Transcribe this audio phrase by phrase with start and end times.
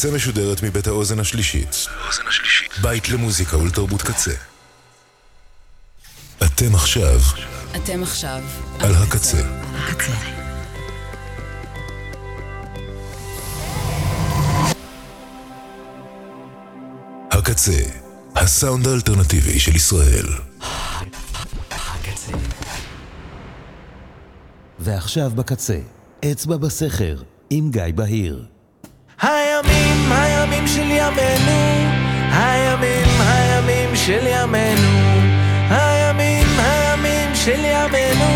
[0.00, 1.86] הקצה משודרת מבית האוזן השלישית.
[2.82, 4.32] בית למוזיקה ולתרבות קצה.
[6.42, 7.20] אתם עכשיו
[7.76, 8.42] אתם עכשיו
[8.78, 9.42] על הקצה.
[9.74, 10.12] הקצה.
[17.30, 17.82] הקצה,
[18.36, 20.26] הסאונד האלטרנטיבי של ישראל.
[24.78, 25.78] ועכשיו בקצה,
[26.32, 27.16] אצבע בסכר,
[27.50, 28.59] עם גיא בהיר.
[30.74, 31.90] של ימינו,
[32.32, 35.00] הימים, הימים של ימינו,
[35.70, 38.30] הימים, הימים של ימינו,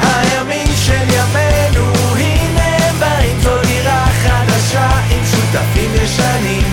[0.00, 6.65] הימים של ימינו, הנה באים זו דירה חדשה עם שותפים ישנים,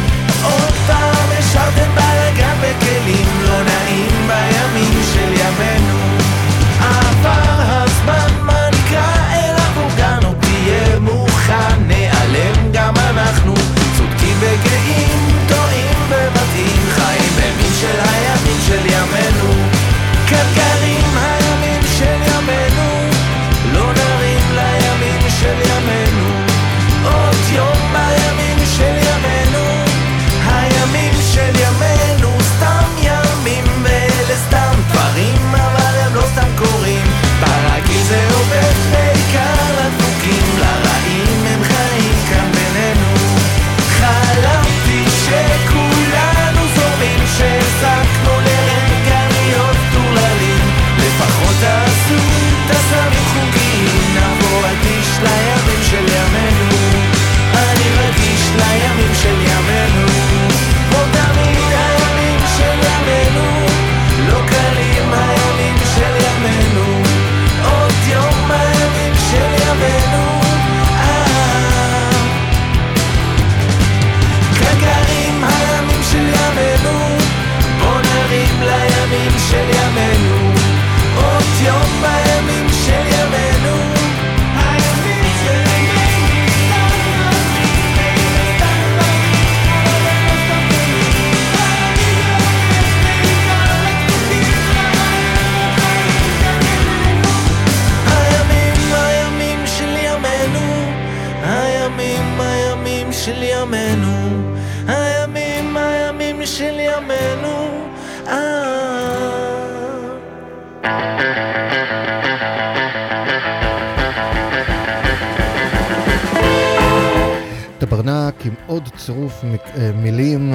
[118.46, 120.54] עם עוד צירוף אה, מילים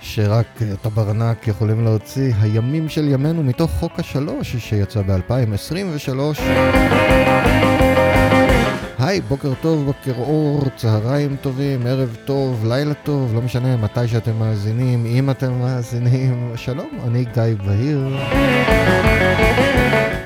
[0.00, 6.40] שרק אה, טברנק יכולים להוציא, הימים של ימינו מתוך חוק השלוש שיצא ב-2023.
[8.98, 14.38] היי, בוקר טוב, בוקר אור, צהריים טובים, ערב טוב, לילה טוב, לא משנה מתי שאתם
[14.38, 18.16] מאזינים, אם אתם מאזינים, שלום, אני גיא בהיר.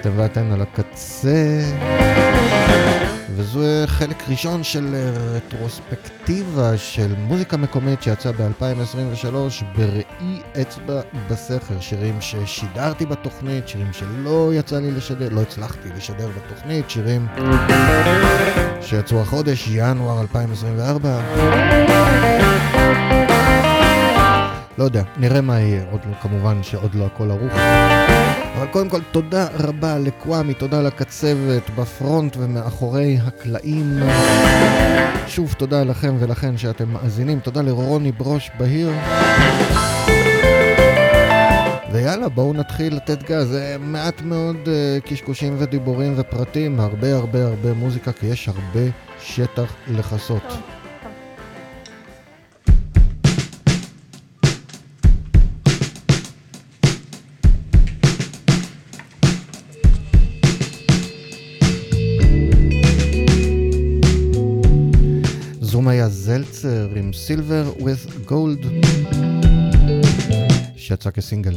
[0.00, 1.60] אתם ואתן על הקצה.
[3.36, 9.34] וזה חלק ראשון של אה, רטרוספקטיבה של מוזיקה מקומית שיצא ב-2023
[9.76, 16.90] בראי אצבע בסכר, שירים ששידרתי בתוכנית, שירים שלא יצא לי לשדר, לא הצלחתי לשדר בתוכנית,
[16.90, 17.26] שירים
[18.80, 21.20] שיצאו החודש, ינואר 2024.
[24.80, 27.52] לא יודע, נראה מה יהיה, עוד לא, כמובן שעוד לא הכל ערוך.
[28.56, 33.98] אבל קודם כל, תודה רבה לקוואמי, תודה לקצבת בפרונט ומאחורי הקלעים.
[35.26, 38.92] שוב, תודה לכם ולכן שאתם מאזינים, תודה לרוני ברוש בהיר.
[41.92, 43.48] ויאללה, בואו נתחיל לתת גז.
[43.48, 49.74] זה מעט מאוד uh, קשקושים ודיבורים ופרטים, הרבה הרבה הרבה מוזיקה, כי יש הרבה שטח
[49.88, 50.42] לכסות.
[50.50, 50.79] זום
[66.10, 68.66] זלצר עם סילבר with gold
[70.76, 71.54] שיצא כסינגל.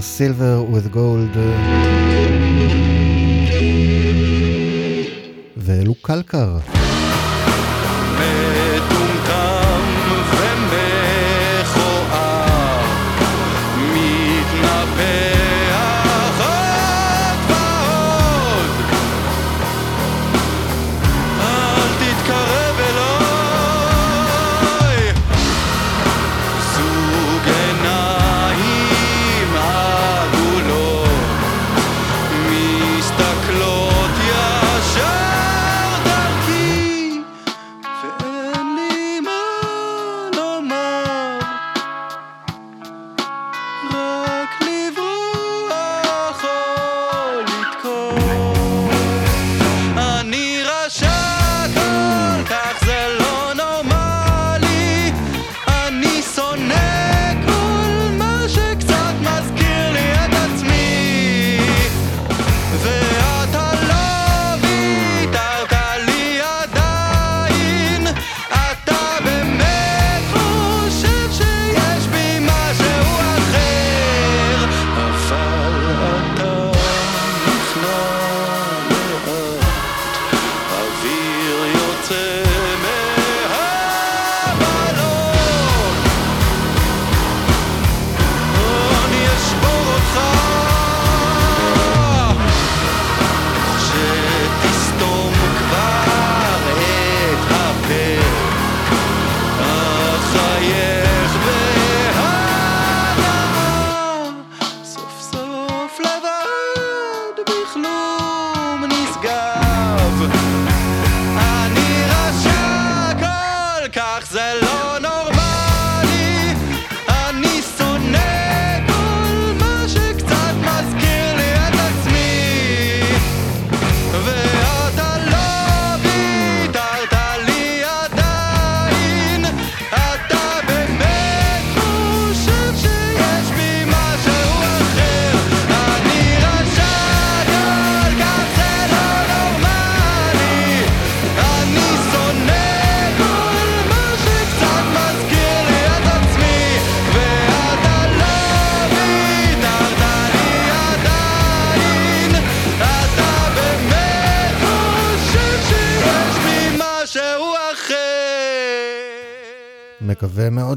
[0.00, 0.59] silver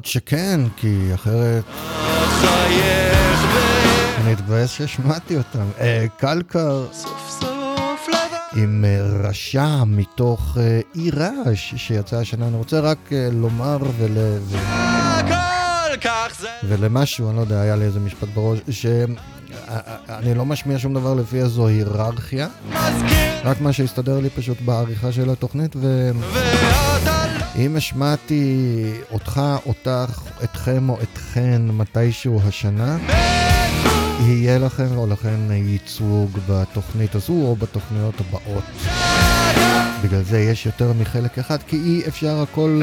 [0.04, 1.64] מאוד שכן, כי אחרת...
[4.18, 5.66] אני אתבאס שהשמעתי אותם.
[5.80, 6.86] אה, קלקר
[8.56, 12.48] עם אה, רשע מתוך אה, אי רעש שיצא השנה.
[12.48, 14.18] אני רוצה רק לומר ול...
[16.64, 21.38] ולמשהו, אני לא יודע, היה לי איזה משפט בראש, שאני לא משמיע שום דבר לפי
[21.38, 22.48] איזו היררכיה,
[23.44, 26.12] רק מה שהסתדר לי פשוט בעריכה של התוכנית, ו...
[27.56, 28.74] אם השמעתי
[29.12, 32.98] אותך, אותך, אתכם או אתכן מתישהו השנה,
[34.20, 38.64] יהיה לכם או לכן ייצוג בתוכנית הזו או בתוכניות הבאות.
[40.04, 42.82] בגלל זה יש יותר מחלק אחד, כי אי אפשר הכל...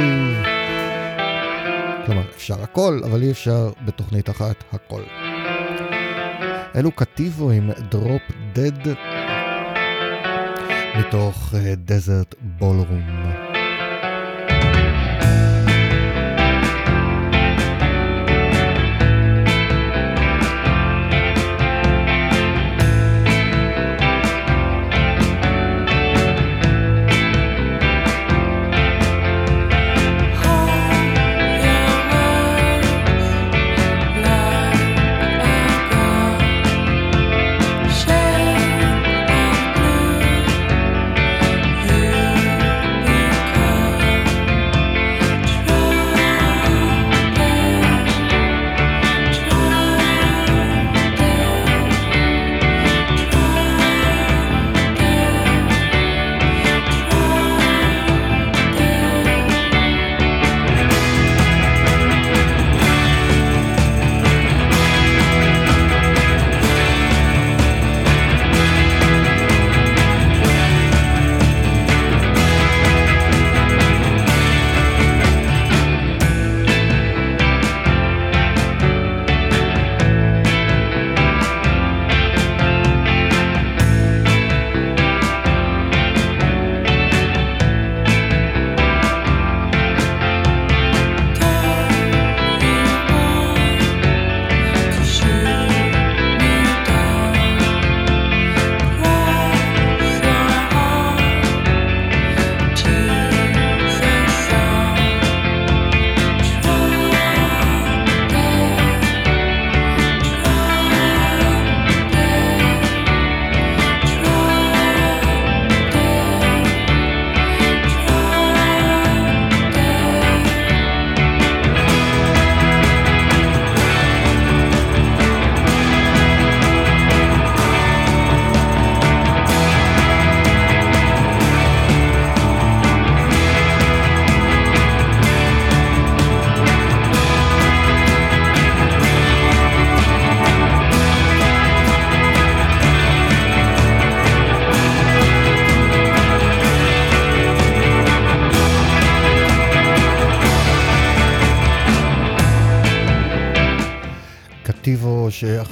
[2.06, 5.02] כלומר, אפשר הכל, אבל אי אפשר בתוכנית אחת הכל.
[6.76, 8.22] אלו קטיבו עם דרופ
[8.52, 8.92] דד
[10.98, 13.49] מתוך דזרט uh, בולרום.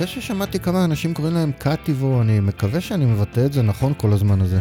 [0.08, 4.40] ששמעתי כמה אנשים קוראים להם קטיבו, אני מקווה שאני מבטא את זה נכון כל הזמן
[4.40, 4.58] הזה.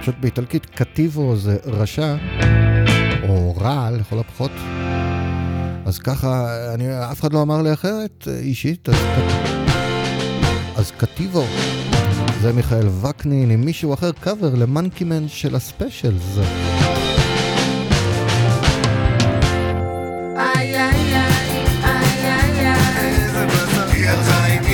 [0.00, 2.16] פשוט באיטלקית קטיבו זה רשע,
[3.28, 4.50] או רע לכל הפחות.
[5.84, 8.96] אז ככה, אני, אף אחד לא אמר לי אחרת אישית, אז,
[10.76, 11.44] אז קטיבו.
[12.40, 16.38] זה מיכאל וקנין עם מישהו אחר קאבר למנקימן של הספיישלס.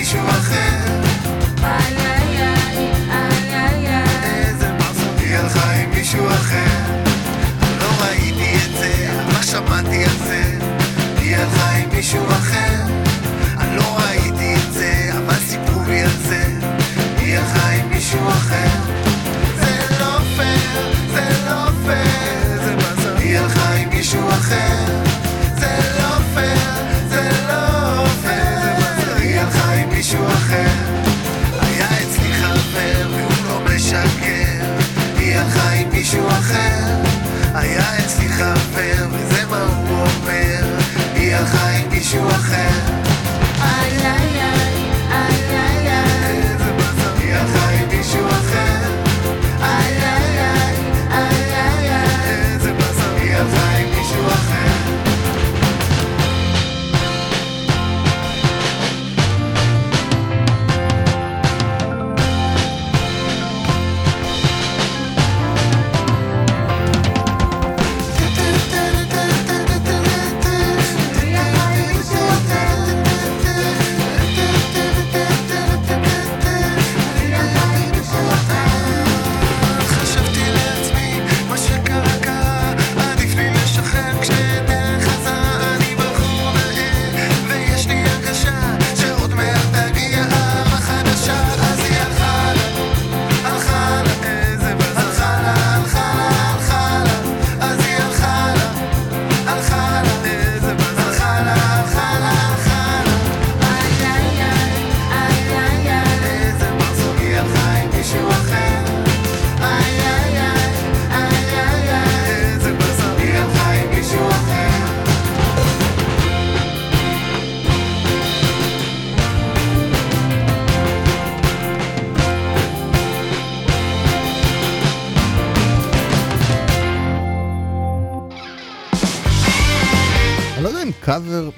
[0.06, 1.02] מישהו אחר.
[1.62, 7.02] איי איי איי איי איי איזה באסה היא הלכה עם מישהו אחר.
[7.80, 10.58] לא ראיתי את זה, מה שמעתי על זה.
[11.18, 12.82] היא הלכה עם מישהו אחר.
[13.58, 16.44] אני לא ראיתי את זה, אבל סיפרו לי על זה.
[17.18, 18.78] היא הלכה עם מישהו אחר.
[19.60, 22.52] זה לא פייר, זה לא פייר.
[22.52, 25.05] איזה באסה היא הלכה עם מישהו אחר
[35.96, 37.02] מישהו אחר.
[37.54, 40.78] היה אצלי חבר וזה מה הוא אומר.
[41.14, 42.95] היא הלכה עם מישהו אחר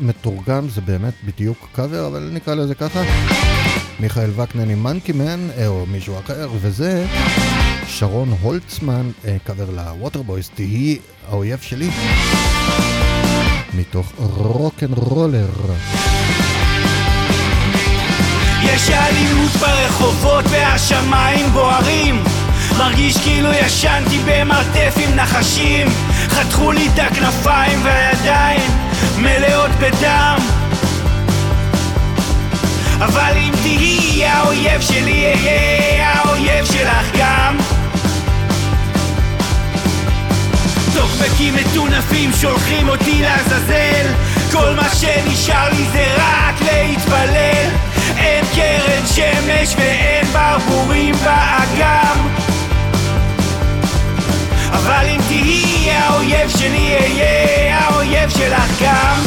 [0.08, 3.02] מתורגם זה באמת בדיוק קאבר, אבל נקרא לזה ככה.
[4.00, 7.06] מיכאל וקנין עם מנקי מן, אה, או מישהו אחר, וזה
[7.86, 11.90] שרון הולצמן, אה, קאבר ל Waterboys, תהי האויב שלי.
[13.74, 15.50] מתוך רוקנרולר.
[18.62, 22.22] יש אלימות ברחובות והשמיים בוערים
[22.78, 25.88] מרגיש כאילו ישנתי במרתף עם נחשים
[26.28, 28.77] חתכו לי את הכנפיים והידיים
[29.18, 30.38] מלאות בדם.
[32.98, 37.56] אבל אם תהיי האויב שלי אהיה האויב שלך גם.
[40.94, 44.06] טוקבקים מטונפים שולחים אותי לעזאזל.
[44.52, 47.70] כל מה שנשאר לי זה רק להתפלל.
[48.16, 52.47] אין קרן שמש ואין ברבורים באגם
[54.98, 59.20] אבל אם תהיי האויב שלי אהיה האויב שלך גם.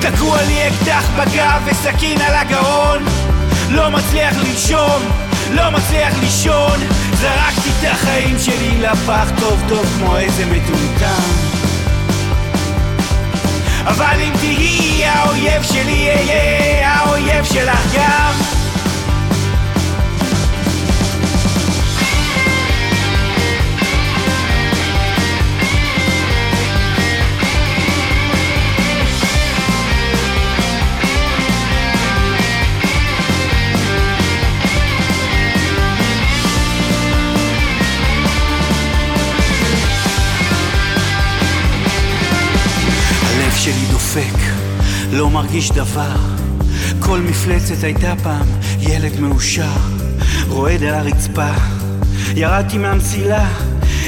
[0.00, 3.04] תקוע לי אקדח בגב וסכין על הגרון.
[3.70, 5.02] לא מצליח לנשום,
[5.50, 6.80] לא מצליח לישון.
[7.14, 11.22] זרקתי את החיים שלי לפח טוב טוב כמו איזה מטומטם.
[13.84, 18.57] אבל אם תהיי האויב שלי אהיה האויב שלך גם
[44.18, 44.38] דופק,
[45.12, 46.16] לא מרגיש דבר.
[47.00, 48.46] כל מפלצת הייתה פעם
[48.80, 49.76] ילד מאושר,
[50.48, 51.50] רועד על הרצפה.
[52.34, 53.48] ירדתי מהמסילה,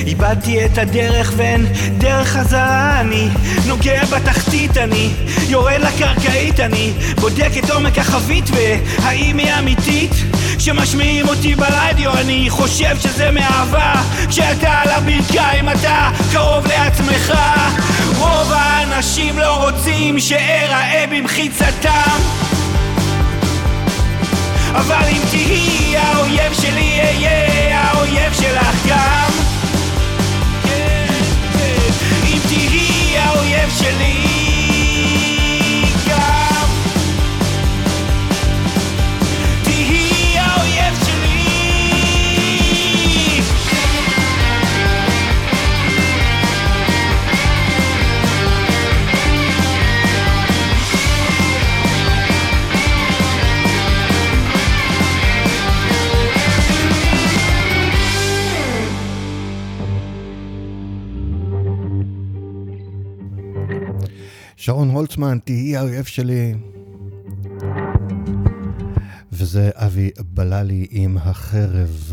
[0.07, 1.67] איבדתי את הדרך ואין
[1.99, 3.29] דרך חזרה אני
[3.67, 5.11] נוגע בתחתית אני
[5.49, 10.13] יורד לקרקעית אני בודק את עומק החבית והאם היא אמיתית
[10.59, 13.95] כשמשמיעים אותי ברדיו אני חושב שזה מאהבה
[14.29, 17.33] כשאתה על הברכיים אתה קרוב לעצמך
[18.21, 22.21] רוב האנשים לא רוצים שאראה במחיצתם
[24.75, 29.31] אבל אם תהיי האויב שלי אהיה האויב שלך גם
[30.65, 31.07] כן,
[31.59, 31.93] כן.
[32.27, 34.50] אם תהיי האויב שלי
[64.63, 66.55] שרון הולצמן, תהיי האויב שלי.
[69.33, 72.13] וזה אבי בללי עם החרב.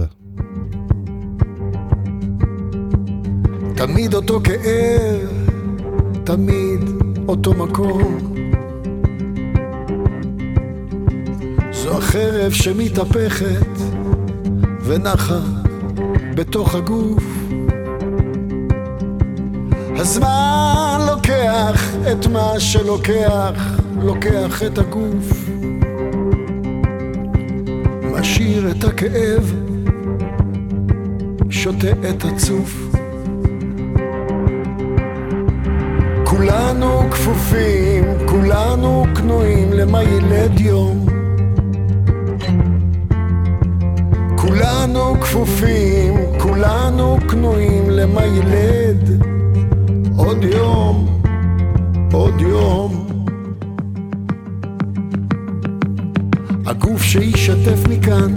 [3.75, 5.49] תמיד אותו כאב,
[6.23, 6.79] תמיד
[7.27, 8.17] אותו מקום.
[11.71, 13.77] זו החרב שמתהפכת
[14.83, 15.39] ונחה
[16.35, 17.23] בתוך הגוף.
[19.95, 20.56] הזמן
[21.57, 25.49] לוקח את מה שלוקח, לוקח את הגוף.
[28.11, 29.53] משאיר את הכאב,
[31.49, 32.95] שותה את הצוף.
[36.23, 41.05] כולנו כפופים, כולנו כנועים למה ילד יום.
[44.35, 49.21] כולנו כפופים, כולנו כנועים למה ילד
[50.17, 51.06] עוד יום,
[52.13, 53.07] עוד יום.
[56.65, 58.33] הגוף שישתף מכאן,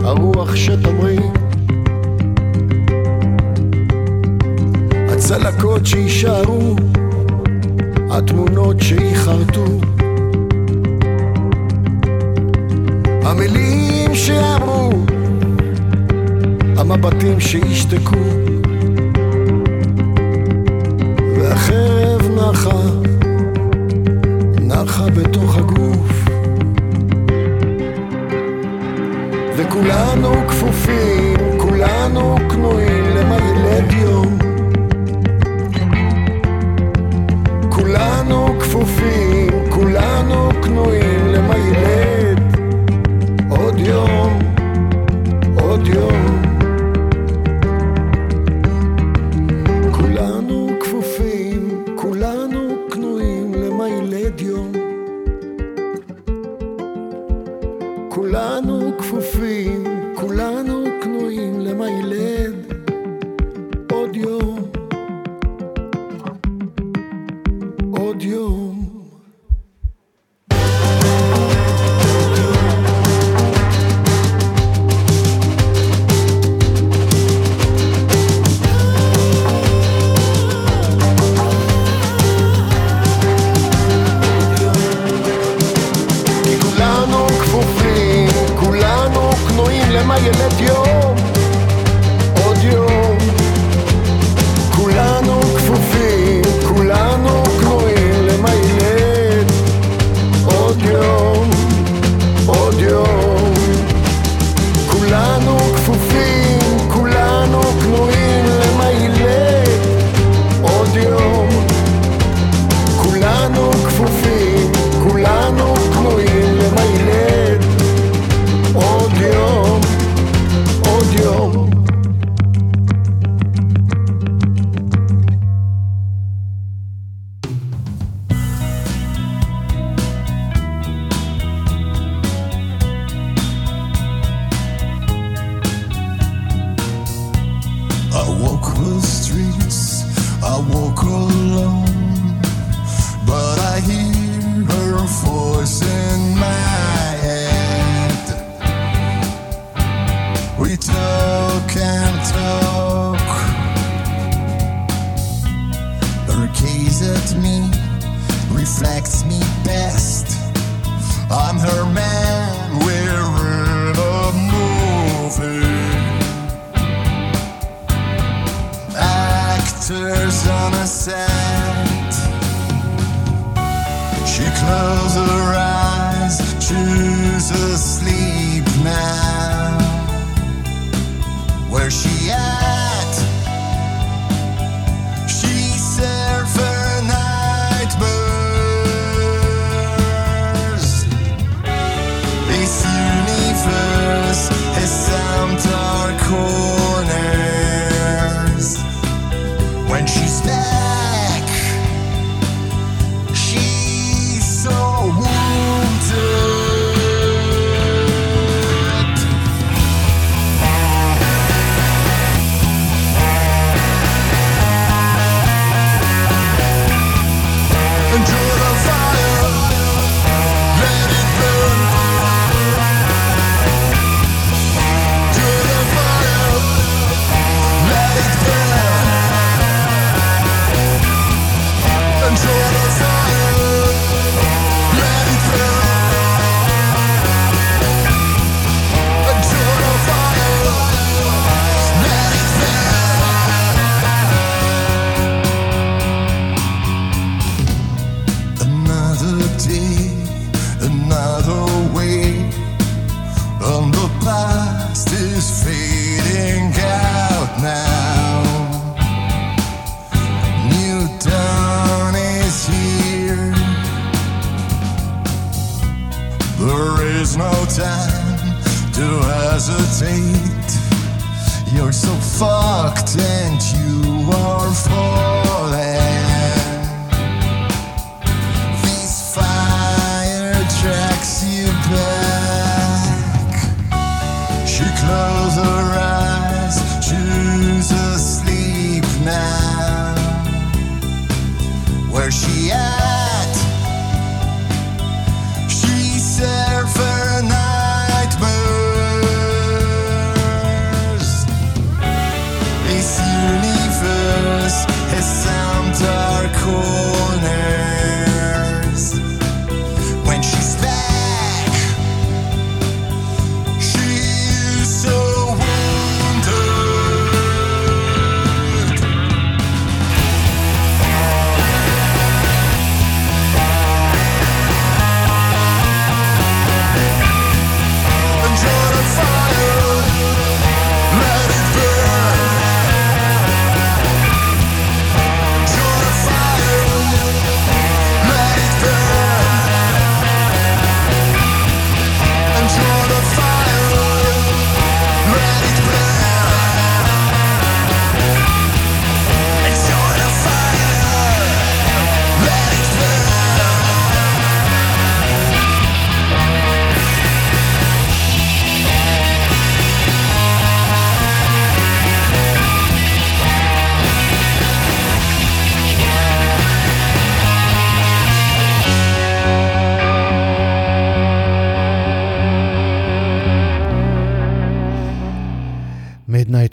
[0.00, 1.20] הרוח שתמריא.
[5.08, 6.76] הצלקות שיישארו,
[8.10, 9.64] התמונות שייחרטו.
[13.22, 14.90] המילים שאמרו,
[16.76, 18.61] המבטים שישתקו.
[29.82, 30.41] fulano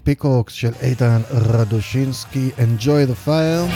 [0.10, 3.74] פיקוקס של איתן רדושינסקי, Enjoy the Fire.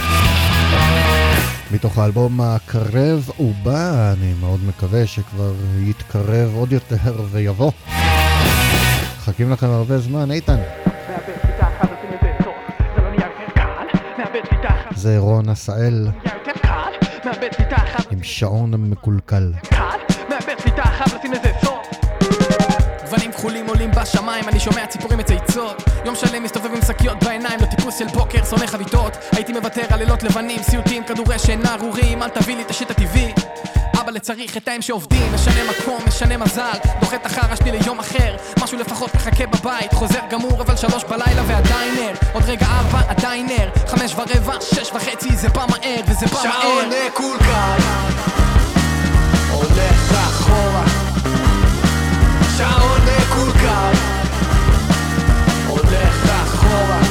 [1.71, 7.71] מתוך האלבום הקרב ובא, אני מאוד מקווה שכבר יתקרב עוד יותר ויבוא.
[9.17, 10.59] מחכים לכם הרבה זמן, איתן.
[14.95, 16.07] זה רון עשאל
[18.11, 19.51] עם שעון מקולקל.
[23.13, 25.83] גוונים כחולים עולים בשמיים, אני שומע ציפורים מצייצות.
[26.05, 29.17] יום שלם מסתובב עם שקיות בעיניים, לא טיפוס של בוקר, שונא חביתות.
[29.31, 33.33] הייתי מוותר על לילות לבנים, סיוטים, כדורי שינה ארורים, אל תביא לי את השיט הטבעי.
[33.99, 36.77] אבא לצריך את ההם שעובדים, משנה מקום, משנה מזל.
[36.99, 41.41] דוחה את החרא שלי ליום אחר משהו לפחות מחכה בבית, חוזר גמור אבל שלוש בלילה
[41.47, 46.25] ועדיין ער עוד רגע ארבע עדיין ער חמש ורבע, שש וחצי זה בא מהר וזה
[46.25, 46.61] בא מהר.
[46.61, 47.83] שעון מקולקל
[49.51, 51.02] הולך אחורה
[52.57, 53.93] שעון מקולקל.
[55.67, 57.01] הולך אחורה.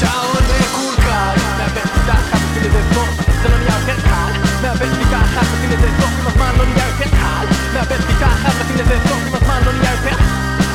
[0.00, 1.34] שעון מקולקל.
[1.58, 3.08] מאבד שליטה אחת, עושים לזה סוף,
[3.42, 4.32] זה לא נהיה יותר קל.
[4.62, 7.46] מאבד שליטה אחת, עושים לזה סוף, עם הזמן לא נהיה יותר קל.
[7.74, 10.16] מאבד שליטה אחת, עושים לזה סוף, עם הזמן לא נהיה יותר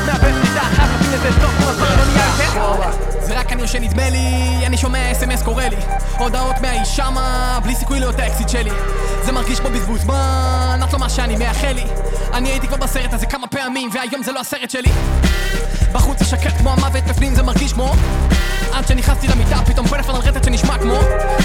[0.06, 2.25] מאבד שליטה אחת, עושים לזה סוף, עם הזמן לא נהיה
[2.56, 4.28] יותר זה רק אני יושן נדמה לי,
[4.66, 5.76] אני שומע אס.אם.אס קורא לי.
[6.18, 8.70] הודעות מהאיש שמה, בלי סיכוי להיות האקסיט שלי.
[9.24, 11.86] זה מרגיש כמו בזבוז זמן, את לא מה שאני מאחל לי.
[12.34, 14.92] אני הייתי כבר בסרט הזה כמה פעמים, והיום זה לא הסרט שלי.
[15.92, 17.94] בחוץ זה שקט כמו המוות, בפנים זה מרגיש כמו
[18.74, 21.00] עד שנכנסתי למיטה, פתאום פלאפון על רטט שנשמע כמו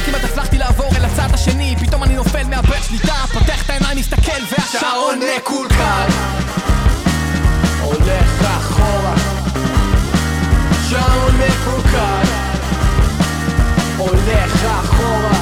[0.07, 4.43] כמעט הצלחתי לעבור אל הצד השני, פתאום אני נופל מאבד שליטה פותח את העיניים, מסתכל,
[4.51, 6.30] והשעון שעון מקולקל
[10.91, 12.29] שעון מחוקק
[13.97, 15.39] הולך אחורה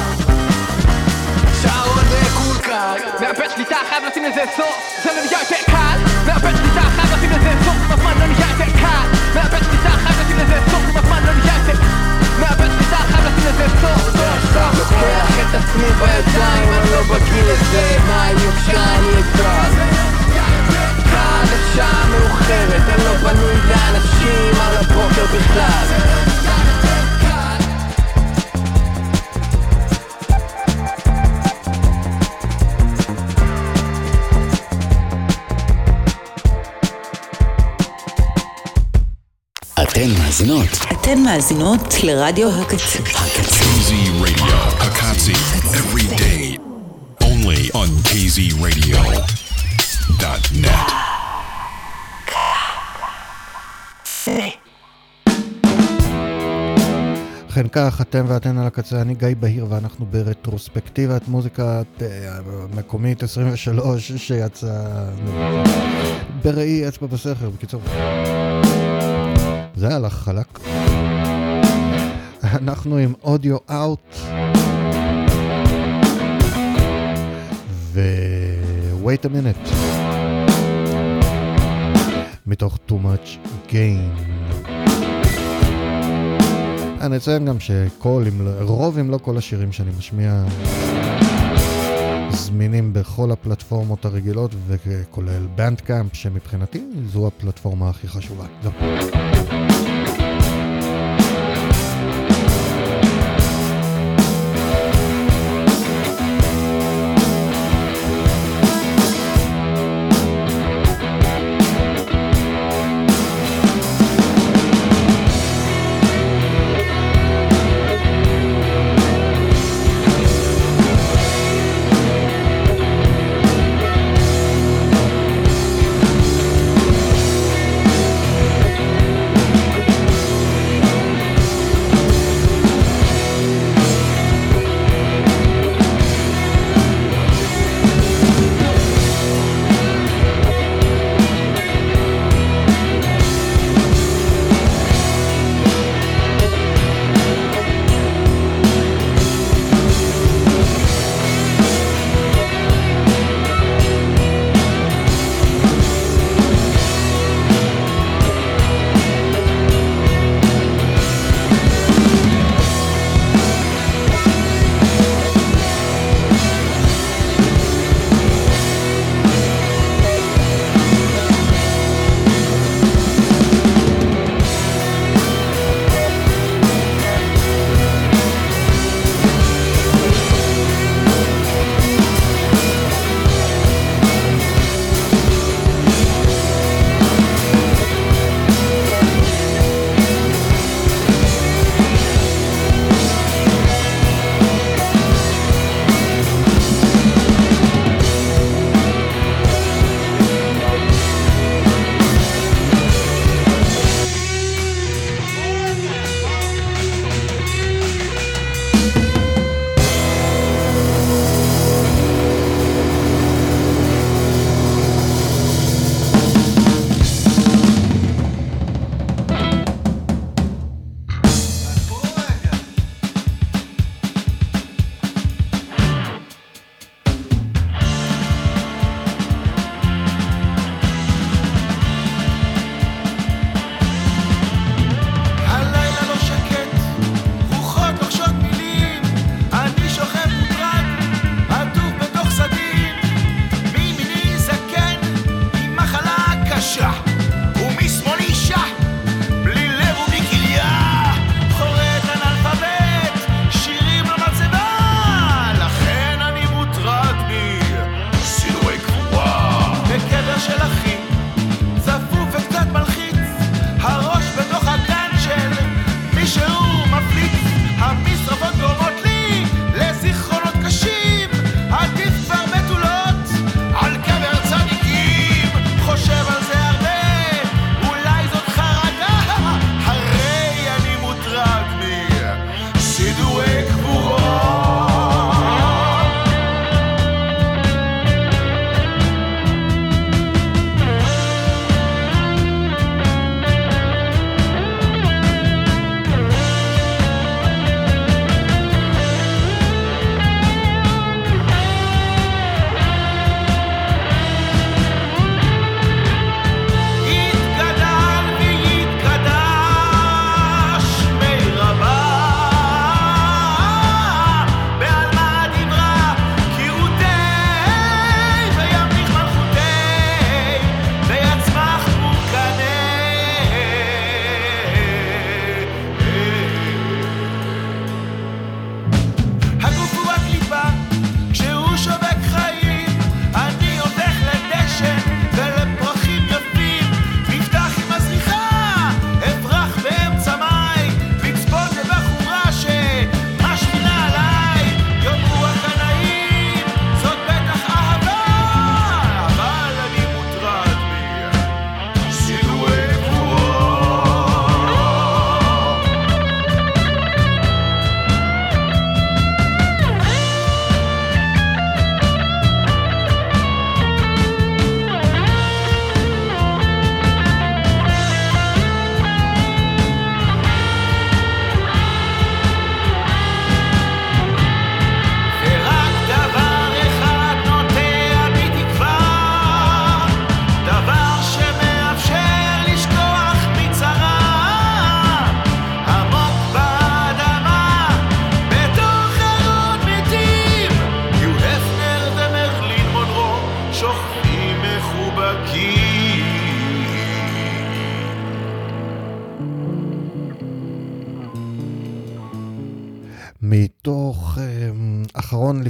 [1.61, 6.81] שעון מקולקל מאבד שליטה חייב לשים לזה סוף זה לא נהיה יותר קל מאבד שליטה
[6.81, 10.59] חייב לשים לזה סוף עם הזמן לא נהיה יותר קל מאבד שליטה חייב לשים לזה
[10.71, 11.81] סוף עם הזמן לא נהיה יותר
[12.39, 17.45] מאבד שליטה חייב לשים לזה סוף זה עכשיו לוקח את עצמי בידיים אני לא בגיל
[17.45, 19.98] לזה מה אם יוגשע אני אקרא
[21.11, 26.09] כאן השעה מאוחרת, אני לא בנוי לאנשים על הבוקר בכלל
[39.83, 40.69] אתן מאזינות.
[40.91, 42.99] אתן מאזינות לרדיו הקצה.
[42.99, 43.59] הקצה.
[43.59, 43.91] KZ
[44.21, 44.55] Radio,
[44.87, 45.35] Akatsi,
[45.79, 46.57] every day.
[47.23, 47.89] Only on
[50.19, 50.91] KZRadio.net.
[57.45, 62.07] ובכן כך, אתם ואתן על הקצה, אני גיא בהיר ואנחנו ברטרוספקטיבת מוזיקה אה,
[62.75, 64.83] מקומית 23 שיצא
[66.43, 67.81] בראי אצבע בסכר, בקיצור.
[69.75, 70.59] זה הלך חלק.
[72.43, 74.15] אנחנו עם אודיו אאוט
[77.93, 79.98] ו-wait a minute
[82.49, 84.21] מתוך too much gain.
[87.01, 90.43] אני אציין גם שכל, אם לא, רוב אם לא כל השירים שאני משמיע
[92.31, 98.45] זמינים בכל הפלטפורמות הרגילות וכולל בנדקאמפ שמבחינתי זו הפלטפורמה הכי חשובה.
[98.63, 99.38] זהו.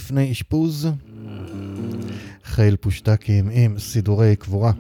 [0.10, 0.88] לפני אשפוז,
[2.46, 4.72] חיל פושטקים עם סידורי קבורה.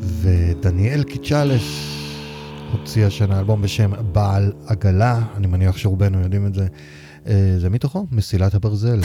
[0.00, 1.96] ודניאל קיצ'לש
[2.72, 6.66] הוציא השנה אלבום בשם בעל עגלה, אני מניח שרובנו יודעים את זה.
[7.26, 9.00] אה, זה מתוכו, מסילת הברזל.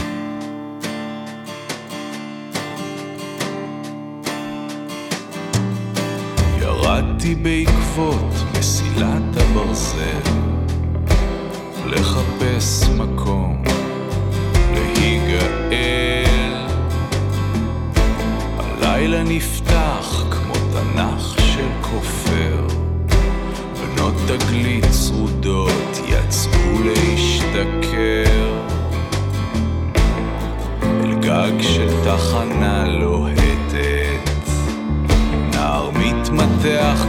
[6.62, 10.48] ירדתי בעקבות מסילת הברזל
[12.99, 13.63] מקום
[14.73, 16.53] להיגאל.
[18.57, 22.67] הלילה נפתח כמו תנ"ך של כופר.
[23.79, 28.59] בנות תגלית צרודות יצאו להשתכר.
[30.83, 34.29] אל גג של תחנה לוהטת.
[35.53, 37.09] נער מתמתח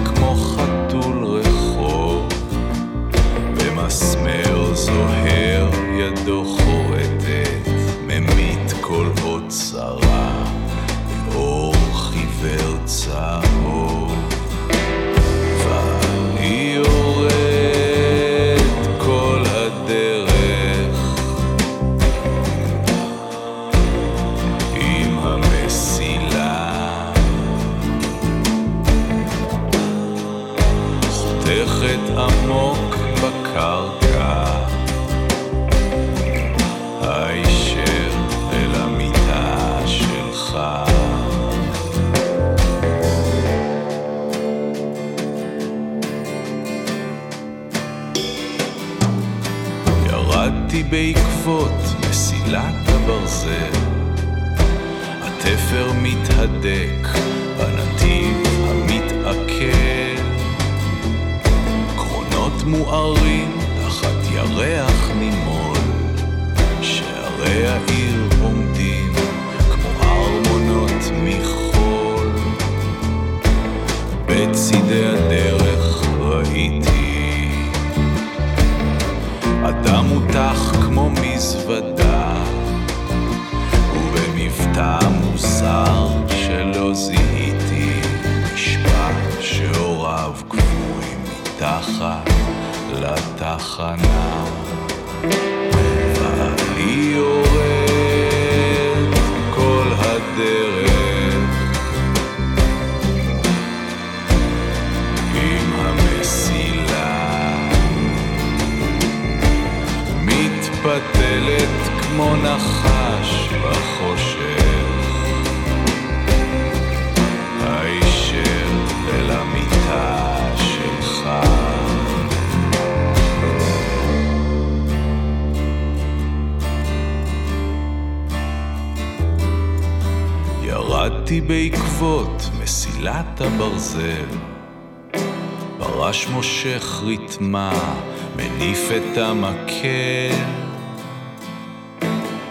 [139.12, 140.34] את המקל.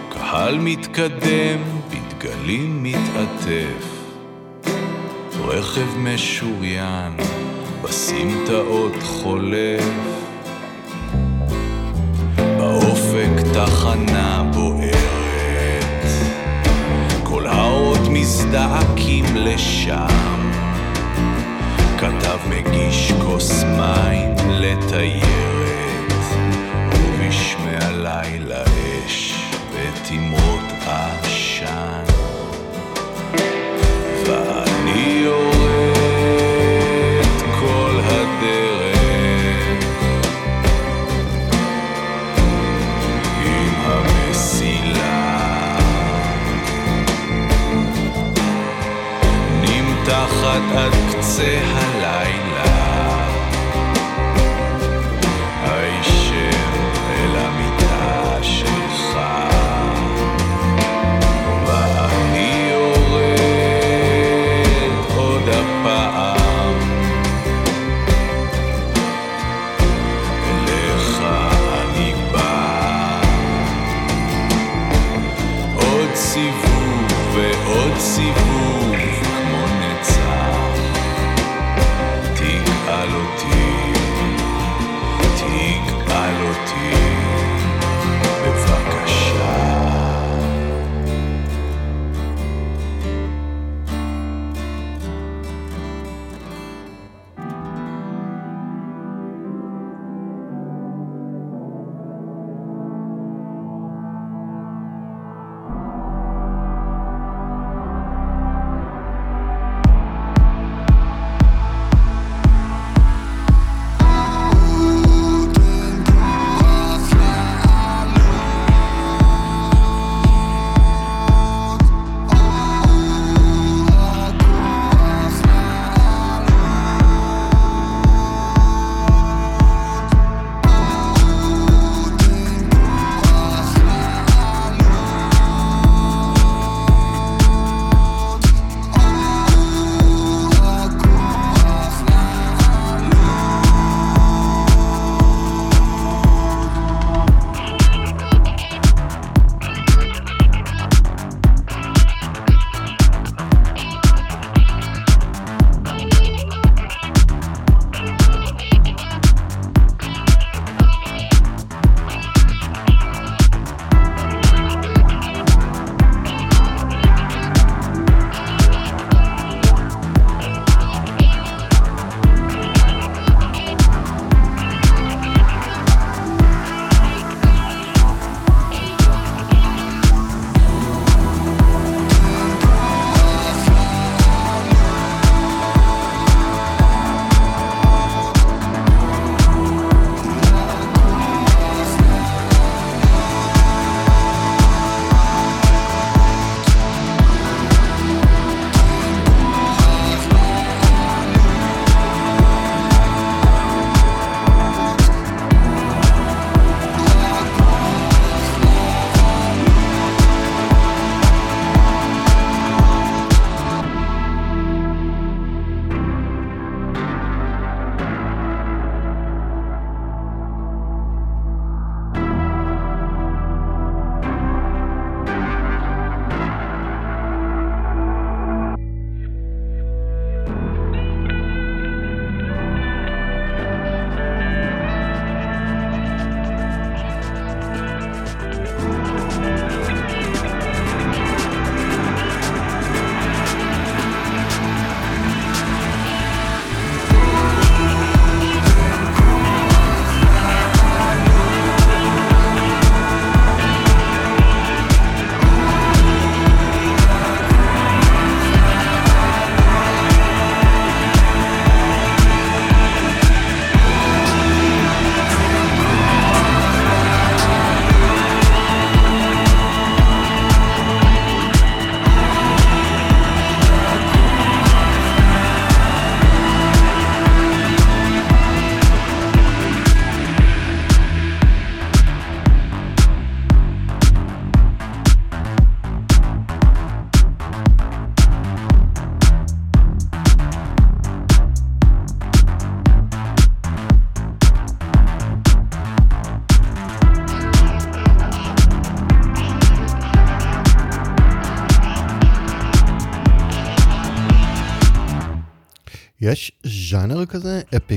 [0.08, 1.58] קהל מתקדם,
[1.90, 3.86] בדגלים מתעטף.
[5.40, 7.16] רכב משוריין,
[7.82, 10.09] בסמטאות חולף.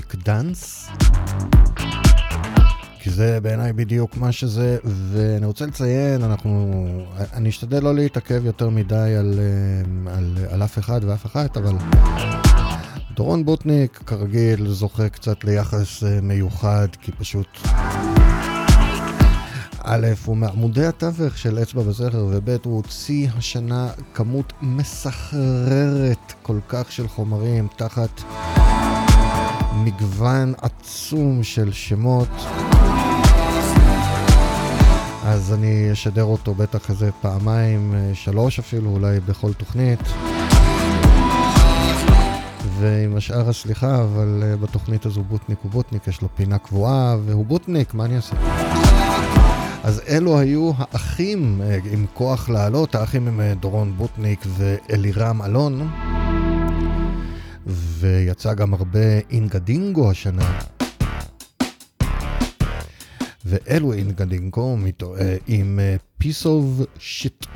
[0.08, 0.90] אפיק דאנס,
[3.00, 6.74] כי זה בעיניי בדיוק מה שזה, ואני רוצה לציין, אנחנו,
[7.34, 11.76] אני אשתדל לא להתעכב יותר מדי על, אה, על, על אף אחד ואף אחת, אבל
[13.16, 17.48] דורון בוטניק, כרגיל, זוכה קצת ליחס אה, מיוחד, כי פשוט...
[19.86, 26.92] א', הוא מעמודי התווך של אצבע בזכר, וב', הוא הוציא השנה כמות מסחררת כל כך
[26.92, 28.22] של חומרים תחת
[29.84, 32.30] מגוון עצום של שמות.
[35.26, 40.00] אז אני אשדר אותו בטח איזה פעמיים, אה, שלוש אפילו, אולי בכל תוכנית.
[42.80, 47.46] ועם השאר הסליחה, אבל uh, בתוכנית הזו בוטניק הוא בוטניק, יש לו פינה קבועה, והוא
[47.46, 48.36] בוטניק, מה אני אעשה?
[49.84, 55.90] אז אלו היו האחים uh, עם כוח לעלות, האחים uh, דורון בוטניק ואלירם אלון,
[57.68, 60.60] ויצא גם הרבה אינגה דינגו השנה.
[63.46, 64.78] ואלו אינגה דינגו
[65.48, 67.48] עם uh, piece of shit.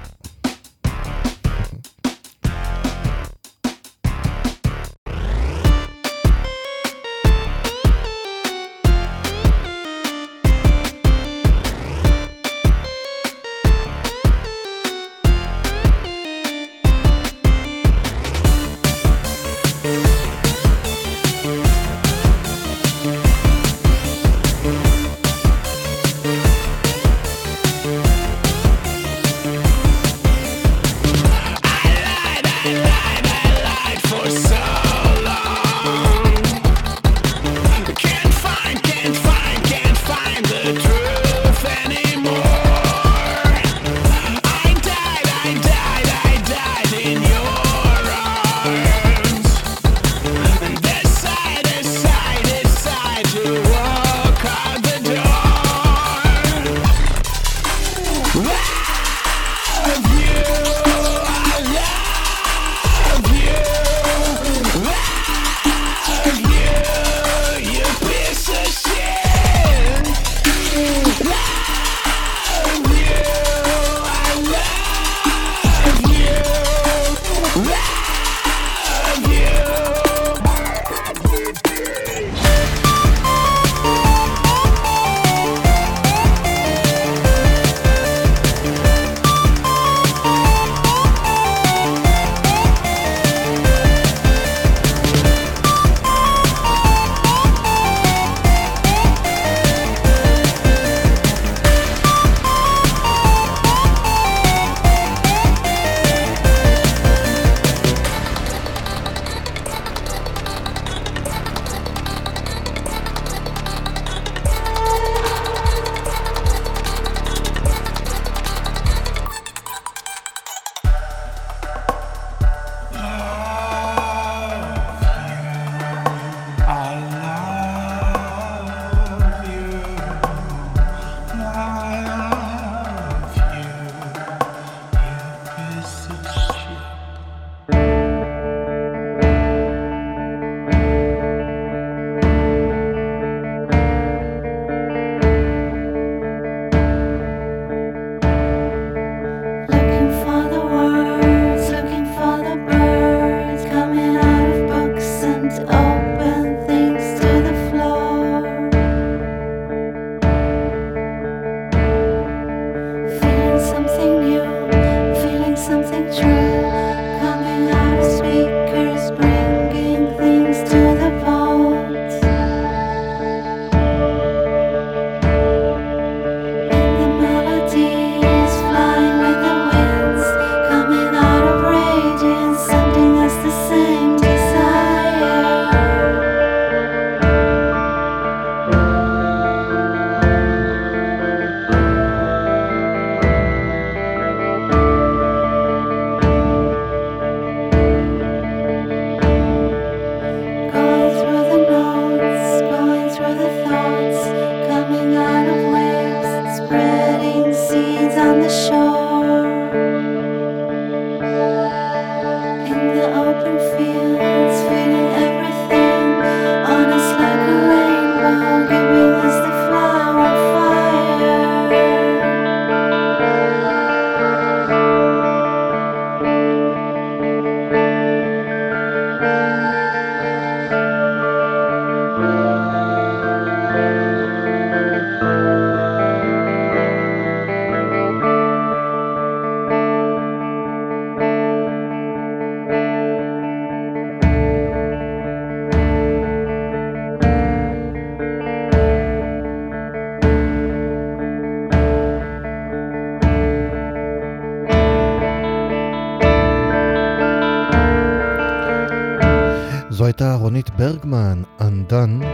[260.78, 262.25] ברגמן, Undone,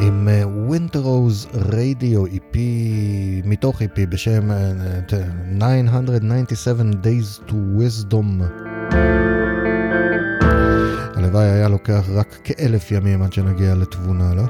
[0.00, 0.28] עם
[0.66, 2.56] ווינטרוז רדיו EP,
[3.44, 5.14] מתוך EP בשם uh,
[5.58, 8.42] 997 Days to Wisdom.
[11.16, 14.42] הלוואי היה לוקח רק כאלף ימים עד שנגיע לתבונה, לא?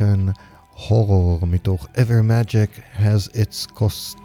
[0.00, 0.34] American
[0.70, 4.23] horror mitog Ever Magic has its cost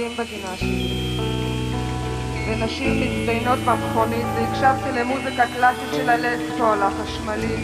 [0.00, 1.18] ורדים בגינה שלי,
[2.48, 7.56] ונשים מצטיינות במכונית, והקשבתי למוזיקה קלאסית של הלספול החשמלי,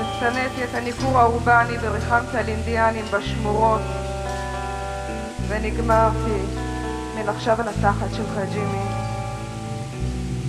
[0.00, 3.80] ושנאתי את הניכור האורבני וריחמתי על אינדיאנים בשמורות,
[5.48, 6.40] ונגמרתי
[7.28, 8.84] עכשיו על התחת שלך ג'ימי,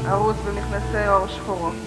[0.07, 1.84] ארוז במכנסי עור שחורות.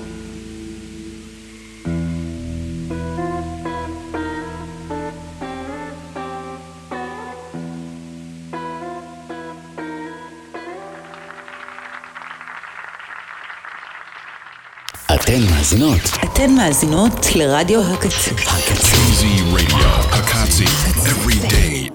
[15.67, 16.01] מאזינות.
[16.23, 18.31] אתן מאזינות לרדיו הקצה.
[18.31, 19.23] KZ
[19.55, 20.67] Radio, Hakatsi,
[21.05, 21.89] every day.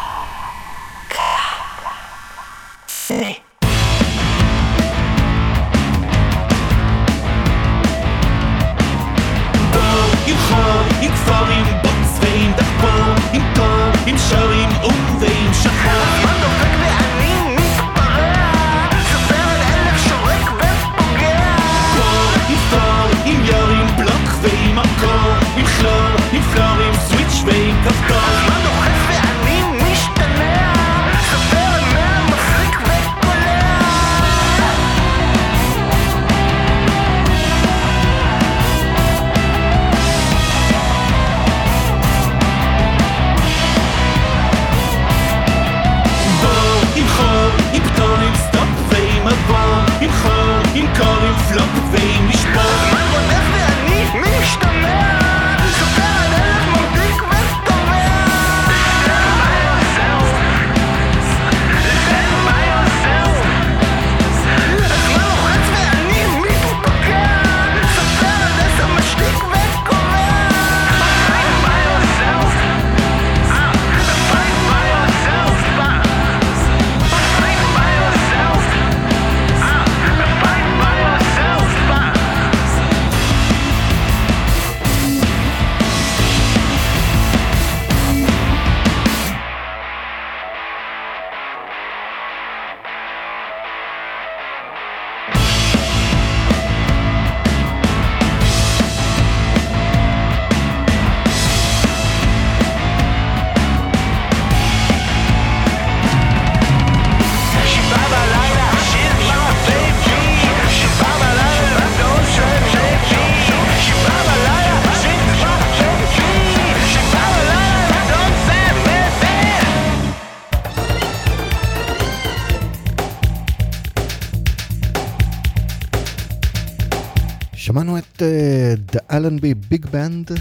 [129.93, 130.39] Band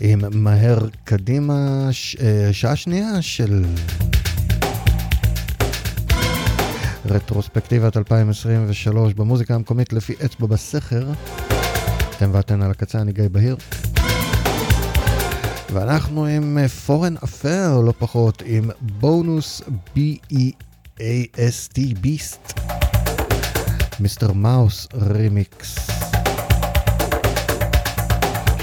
[0.00, 2.18] עם מהר קדימה, ש, uh,
[2.52, 3.64] שעה שנייה של
[7.04, 11.12] רטרוספקטיבת 2023 במוזיקה המקומית לפי אצבע בסכר.
[12.16, 13.56] אתם ואתן על הקצה, אני גיא בהיר.
[15.72, 19.62] ואנחנו עם אה, Foreign Affair, לא פחות, עם בונוס
[19.96, 22.60] B-E-A-S-T, ביסט.
[24.00, 25.85] מיסטר מאוס רימיקס.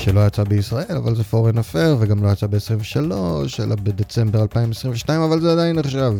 [0.04, 3.12] שלא יצא בישראל, אבל זה פורן אפר, וגם לא יצא ב-23,
[3.60, 6.14] אלא בדצמבר 2022, אבל זה עדיין נחשב.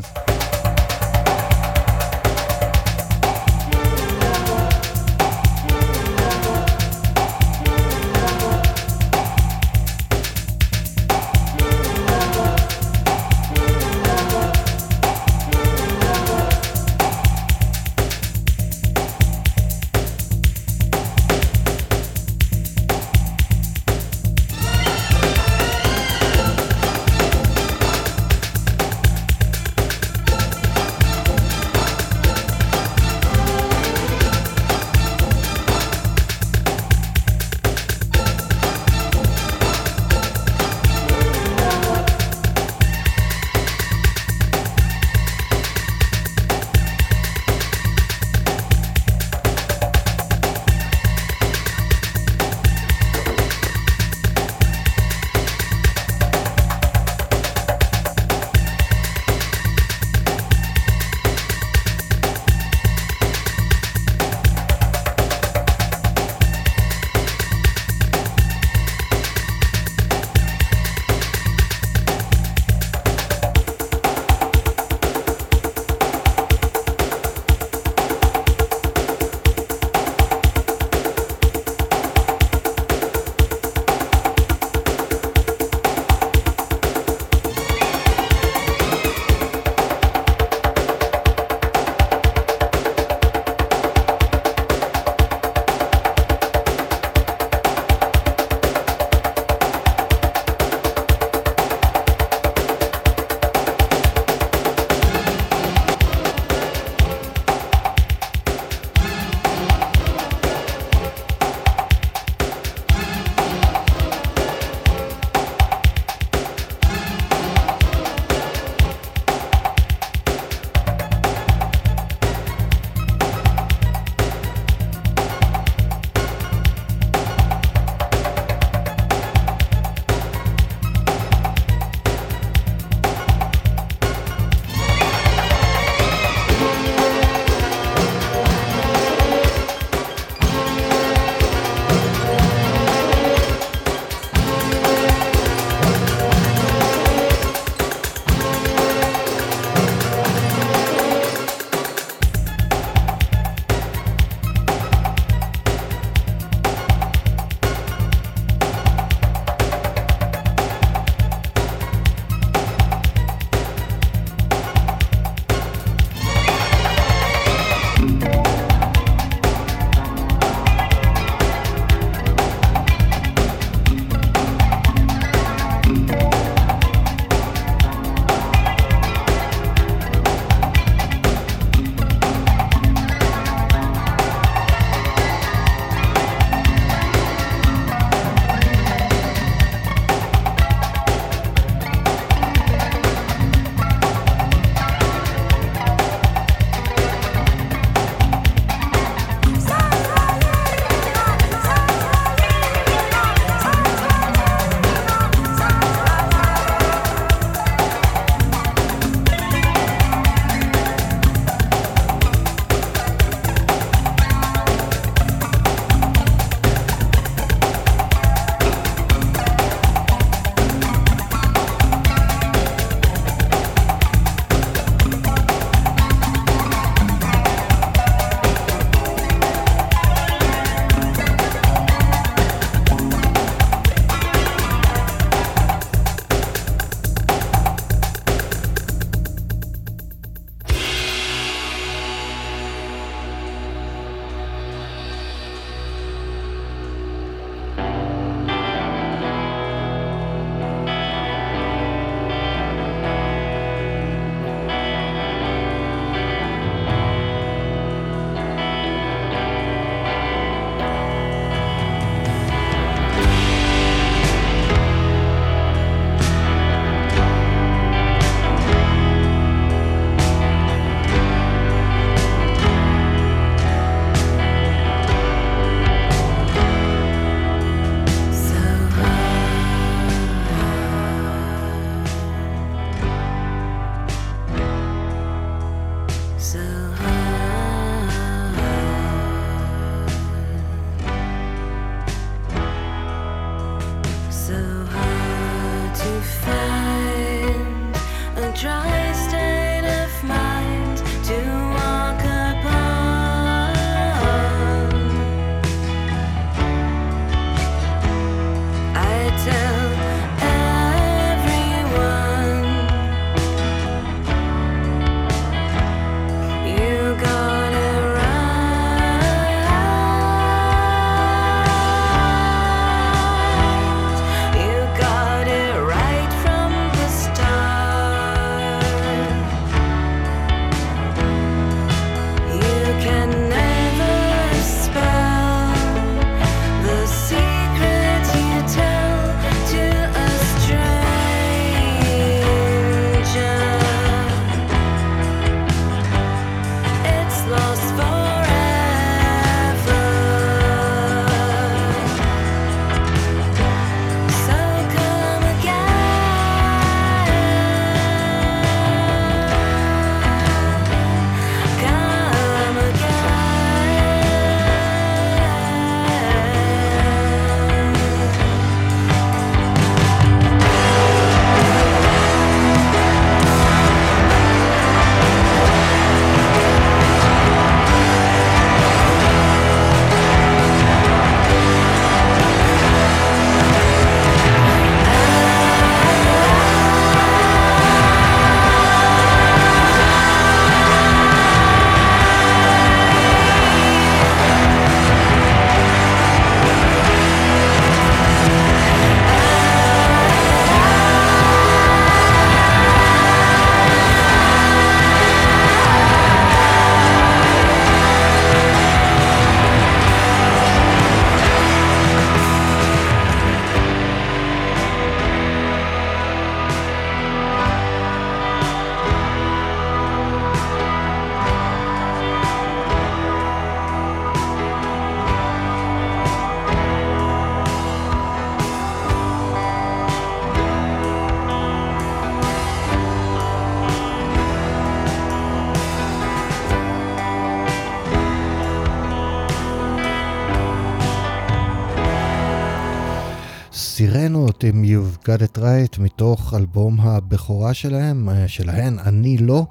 [444.24, 449.66] סירנות עם You've Got It Right מתוך אלבום הבכורה שלהם, אה, שלהן, אני לא,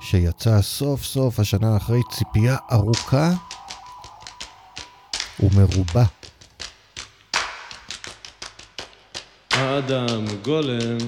[0.00, 3.30] שיצא סוף סוף השנה אחרי ציפייה ארוכה
[5.40, 6.04] ומרובה.
[9.50, 10.98] האדם גולם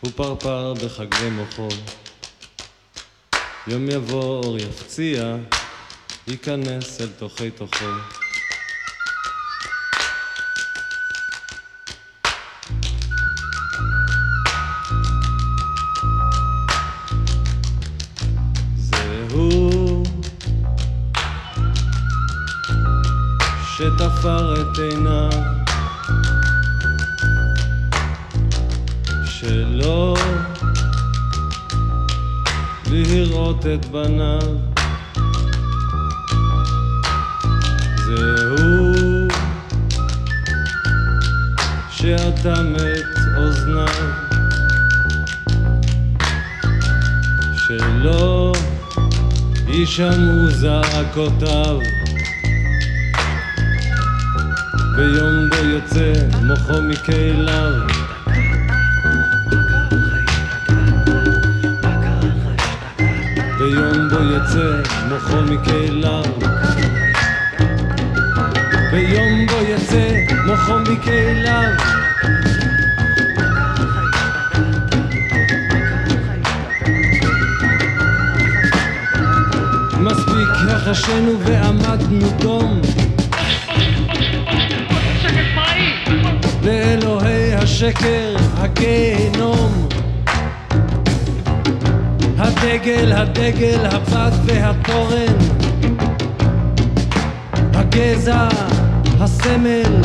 [0.00, 1.68] הוא פרפר בחגי מוחו
[3.66, 5.36] יום יבוא אור יפציע
[6.28, 8.19] ייכנס אל תוכי תוכו
[33.74, 34.40] את בניו.
[37.96, 39.28] זהו
[41.90, 44.10] שאטם את אוזניו
[47.56, 48.52] שלא
[49.66, 51.78] יישמעו זעקותיו.
[54.96, 57.99] ביום בו יוצא מוחו מכליו
[64.24, 66.24] יצא מוחו מכליו
[68.90, 70.08] ביום בו יצא
[70.46, 71.72] מוחו מכליו
[80.00, 82.80] מספיק החשנו ועמדנו דום.
[86.62, 89.89] לאלוהי השקר הגיהנום
[92.62, 95.36] הדגל, הדגל, הבת והתורן.
[97.74, 98.48] הגזע,
[99.20, 100.02] הסמל,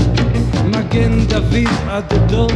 [0.66, 2.52] מגן דוד אדום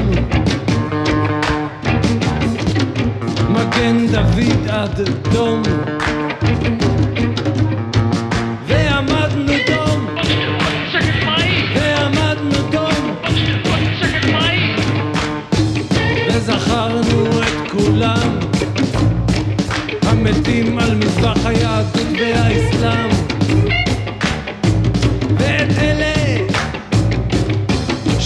[3.50, 5.64] מגן דוד אדום
[6.44, 6.99] ועמדנו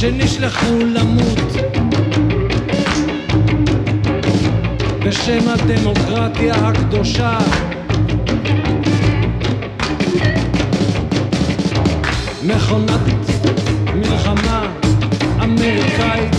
[0.03, 1.39] שנשלחו למות.
[4.99, 7.37] בשם הדמוקרטיה הקדושה.
[12.43, 13.01] מכונת
[13.95, 14.73] מלחמה
[15.43, 16.32] אמריקאית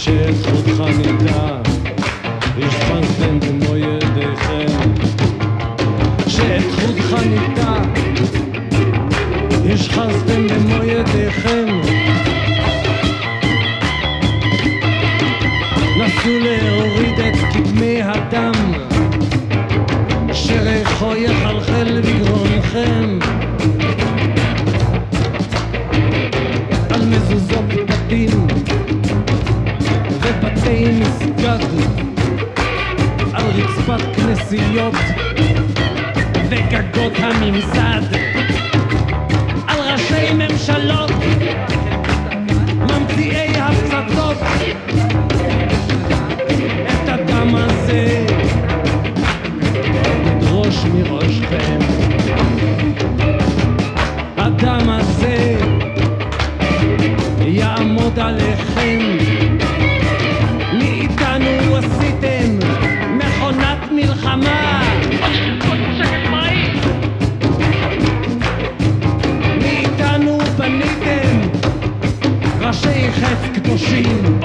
[0.00, 0.82] שאת זכותך
[34.50, 34.94] רצפת כנסיות
[36.50, 38.02] וגגות הממסד
[39.66, 41.09] על ראשי ממשלות
[73.12, 74.40] חטא קדושים.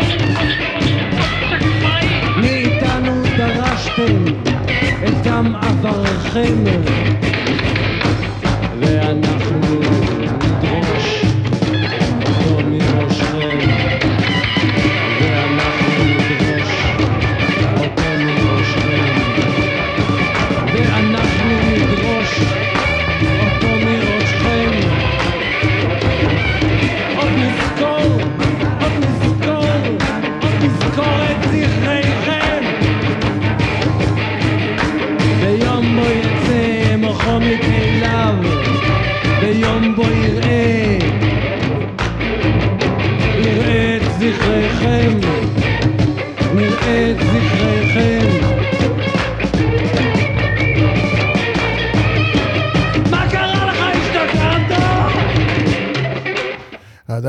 [2.37, 4.25] מאיתנו דרשתם
[5.07, 6.64] את דם עברכם.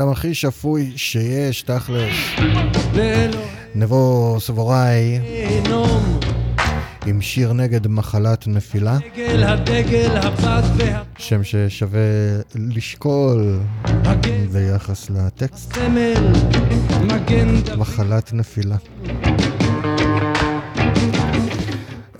[0.07, 2.39] האדם הכי שפוי שיש, תכל'ס.
[3.75, 5.19] נבו סבוראי
[7.05, 8.97] עם שיר נגד מחלת נפילה.
[8.97, 11.03] הדגל, הדגל, הפת וה...
[11.17, 11.99] שם ששווה
[12.55, 13.59] לשקול
[14.51, 15.71] ביחס לטקסט.
[15.71, 16.33] הסמל,
[17.01, 18.75] מגן מחלת נפילה.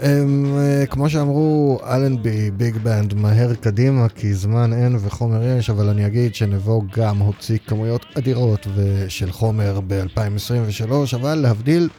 [0.07, 5.89] הם, אה, כמו שאמרו, אלנבי, ביג בנד, מהר קדימה, כי זמן אין וחומר יש, אבל
[5.89, 8.67] אני אגיד שנבו גם הוציא כמויות אדירות
[9.07, 11.89] של חומר ב-2023, אבל להבדיל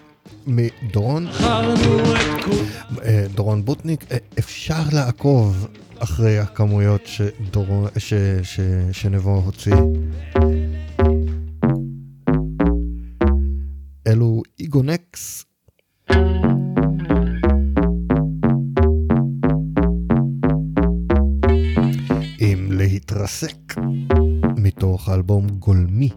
[0.46, 1.26] מדורון,
[3.04, 5.68] אה, דורון בוטניק, אה, אפשר לעקוב
[5.98, 8.60] אחרי הכמויות שדורון, ש, ש, ש,
[8.92, 9.74] שנבו הוציא.
[14.06, 15.44] אלו איגונקס.
[16.10, 16.47] thank you
[23.18, 23.74] מתרסק
[24.56, 26.08] מתוך האלבום גולמי.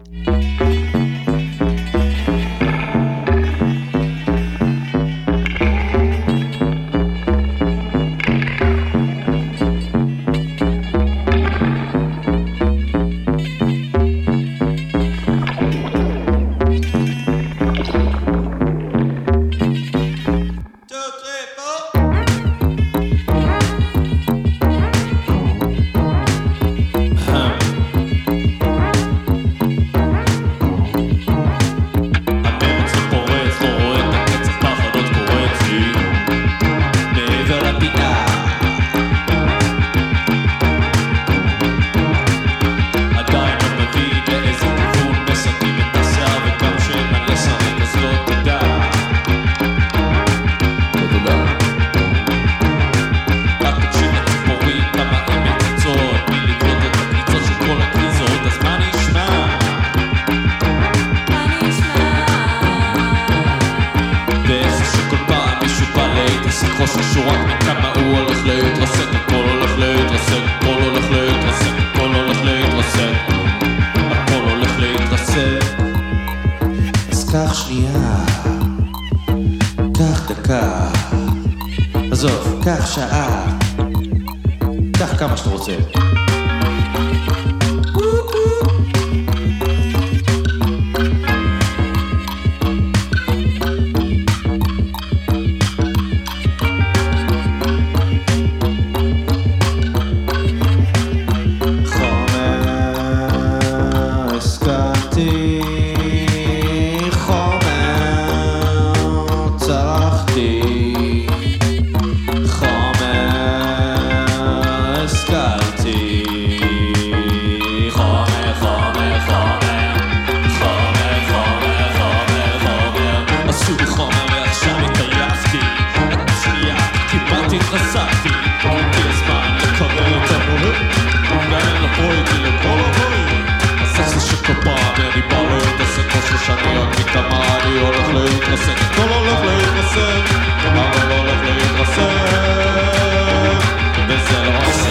[144.44, 144.86] Let's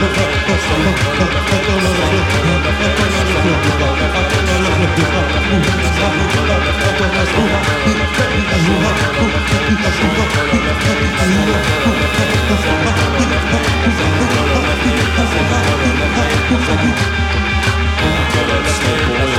[0.00, 0.11] go.
[6.02, 7.30] Let's
[18.82, 19.31] go, boy.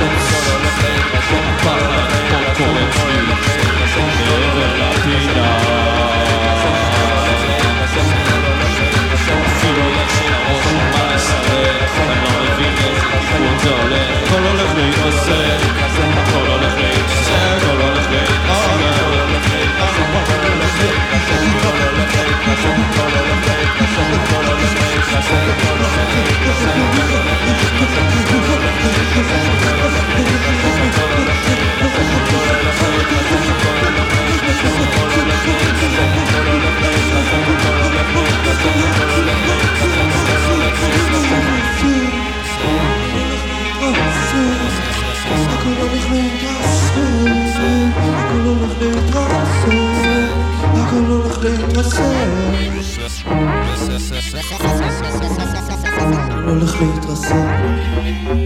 [51.44, 52.04] להתרסק,
[56.34, 58.43] לא הולך להתרסק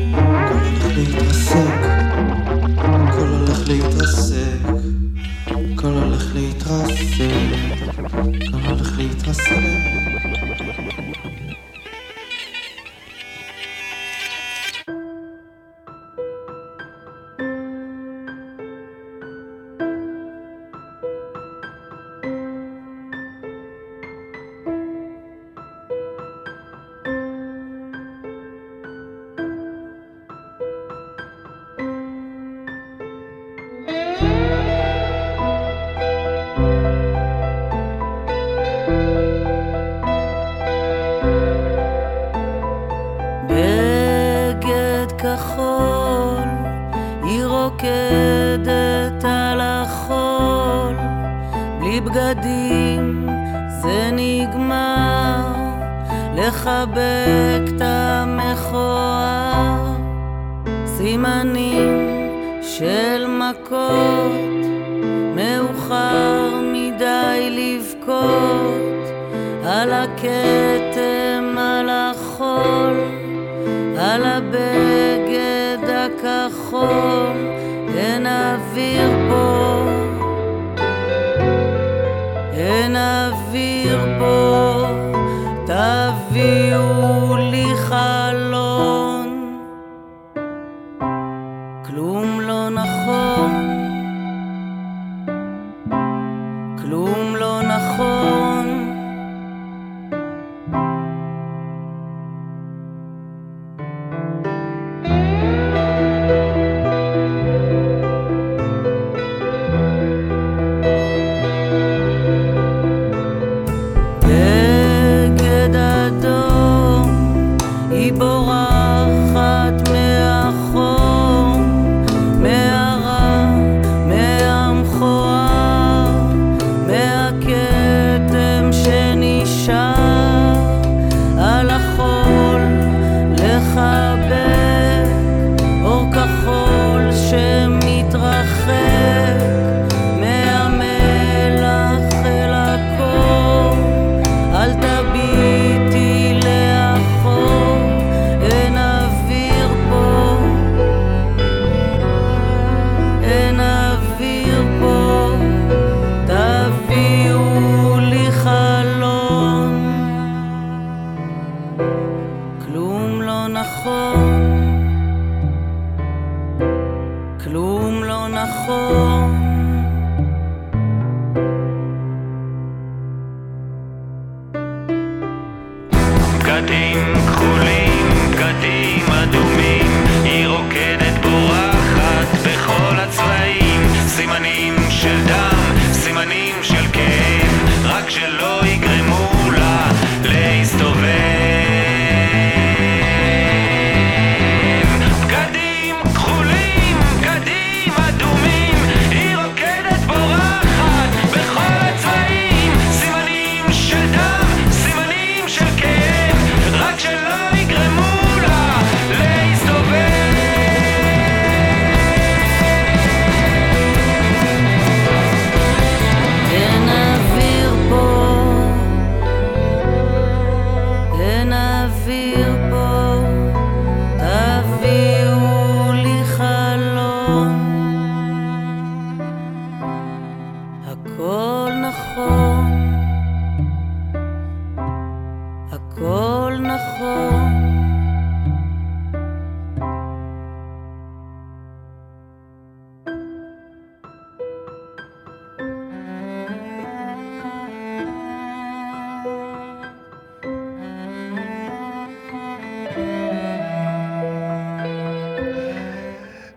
[235.99, 237.53] הכל נכון.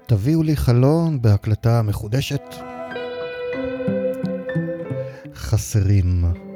[0.06, 2.56] תביאו לי חלון בהקלטה מחודשת.
[5.36, 6.51] חסרים.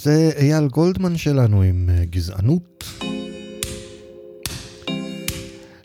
[0.00, 2.84] וזה אייל גולדמן שלנו עם אה, גזענות.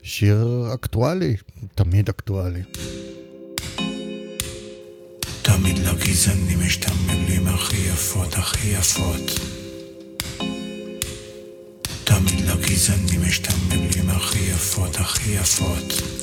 [0.04, 1.36] שיר אקטואלי,
[1.76, 2.62] תמיד אקטואלי.
[5.42, 9.40] תמיד לגזענים יש את המילים הכי יפות, הכי יפות.
[12.04, 16.15] תמיד לגזענים יש את המילים הכי יפות, הכי יפות.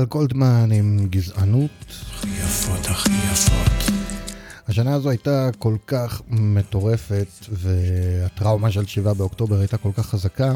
[0.00, 1.70] אייל גולדמן עם גזענות.
[1.88, 3.92] הכי יפות, הכי יפות.
[4.68, 10.52] השנה הזו הייתה כל כך מטורפת, והטראומה של 7 באוקטובר הייתה כל כך חזקה,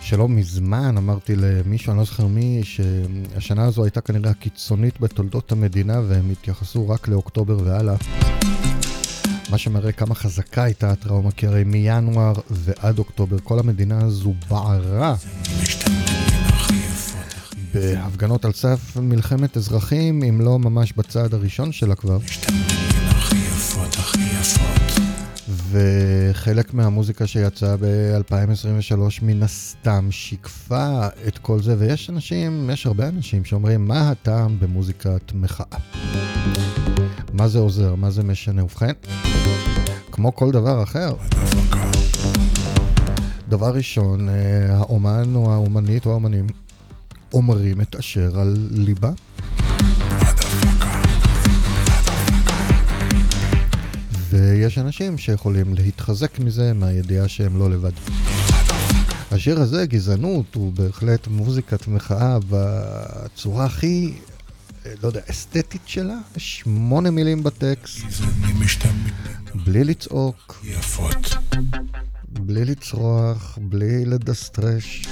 [0.00, 6.00] שלא מזמן אמרתי למישהו, אני לא זוכר מי, שהשנה הזו הייתה כנראה הקיצונית בתולדות המדינה,
[6.08, 7.96] והם התייחסו רק לאוקטובר והלאה.
[9.50, 15.14] מה שמראה כמה חזקה הייתה הטראומה, כי הרי מינואר ועד אוקטובר כל המדינה הזו בערה.
[17.80, 22.18] בהפגנות על סף מלחמת אזרחים, אם לא ממש בצעד הראשון שלה כבר.
[25.70, 33.44] וחלק מהמוזיקה שיצאה ב-2023 מן הסתם שיקפה את כל זה, ויש אנשים, יש הרבה אנשים
[33.44, 35.78] שאומרים, מה הטעם במוזיקת מחאה?
[37.32, 37.94] מה זה עוזר?
[37.94, 38.64] מה זה משנה?
[38.64, 38.92] ובכן,
[40.12, 41.14] כמו כל דבר אחר.
[43.48, 46.46] דבר ראשון, אה, האומן או האומנית או האומנים
[47.32, 49.10] אומרים את אשר על ליבה.
[54.30, 57.92] ויש אנשים שיכולים להתחזק מזה מהידיעה שהם לא לבד.
[59.30, 64.14] השיר הזה, גזענות, הוא בהחלט מוזיקת מחאה בצורה הכי,
[65.02, 66.18] לא יודע, אסתטית שלה.
[66.36, 67.98] שמונה מילים בטקסט.
[69.54, 70.64] בלי לצעוק.
[70.64, 71.34] יפות.
[72.30, 75.06] בלי לצרוח, בלי לדסטרש.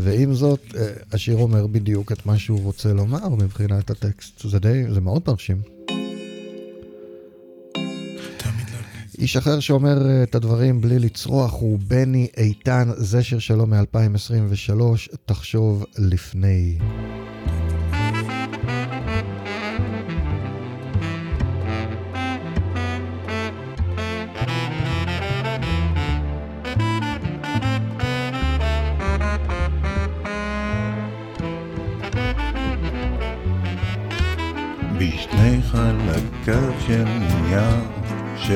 [0.00, 4.48] ועם זאת, אה, השיר אומר בדיוק את מה שהוא רוצה לומר מבחינת הטקסט.
[4.48, 5.60] זה די, זה מאוד מרשים.
[9.18, 14.80] איש אחר שאומר אה, את הדברים בלי לצרוח הוא בני איתן, זה שיר שלו מ-2023,
[15.26, 16.78] תחשוב לפני.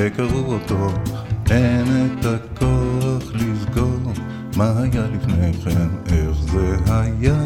[0.02, 0.88] שקראו אותו
[1.50, 1.86] אין
[2.20, 4.12] את הכוח לסגור
[4.56, 7.40] מה היה לפני כן, איך זה היה.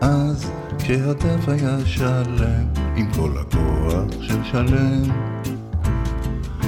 [0.00, 2.64] אז כשהדף היה שלם
[2.96, 5.02] עם כל הכוח של שלם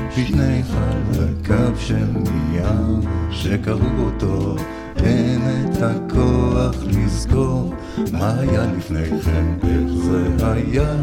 [0.08, 4.56] בשני חלקיו של נייר שקראו אותו
[4.96, 7.74] אין את הכוח לזכור
[8.12, 10.96] מה היה לפני כן, איך זה היה.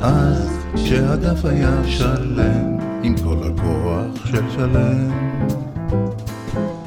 [0.00, 5.10] אז כשהדף היה שלם עם כל הכוח של שלם.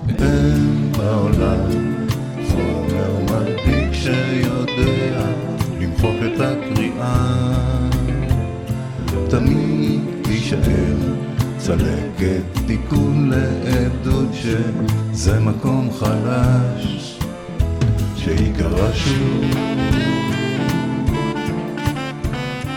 [0.09, 1.69] אין בעולם
[2.51, 5.25] חומר מדביק שיודע
[5.79, 7.43] למחוק את הקריאה.
[9.29, 10.95] תמיד תישאר
[11.57, 17.19] צלקת תיקון לעדות שזה מקום חלש
[18.15, 19.43] שיקרא שוב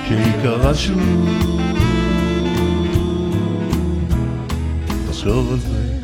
[0.09, 1.86] שיקרא שוב
[5.27, 5.99] תחשוב על זה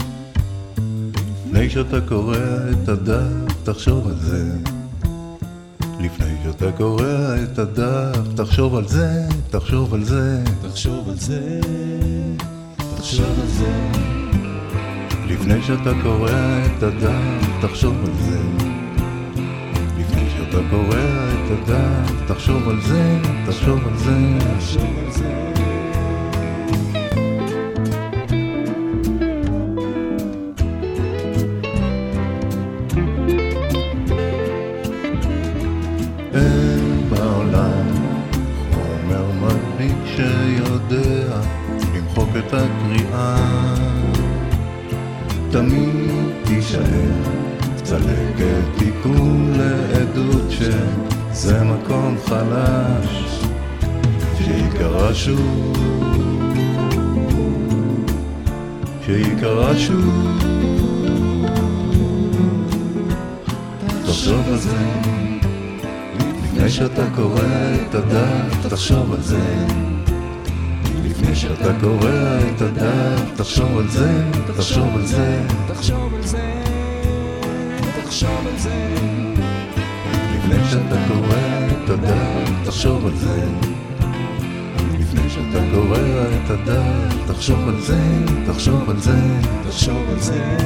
[1.47, 2.37] לפני שאתה קורא
[2.71, 4.53] את הדף תחשוב על זה
[6.01, 7.05] לפני שאתה קורא
[7.43, 11.61] את הדף תחשוב על זה, תחשוב על זה תחשוב על זה,
[12.97, 13.91] תחשוב על זה
[15.27, 16.31] לפני שאתה קורא
[16.67, 18.41] את הדף תחשוב על זה
[19.99, 20.99] לפני שאתה קורא
[21.35, 25.42] את הדף תחשוב על זה, תחשוב על זה תחשוב על זה
[74.63, 76.53] תחשוב על זה תחשוב על זה,
[78.05, 78.95] תחשוב על זה.
[80.37, 81.37] לפני שאתה קורא
[81.85, 83.43] את הדף תחשוב על זה
[84.99, 88.01] לפני שאתה קורא את הדף תחשוב על זה
[88.47, 89.19] תחשוב על זה
[89.69, 90.57] תחשוב על זה.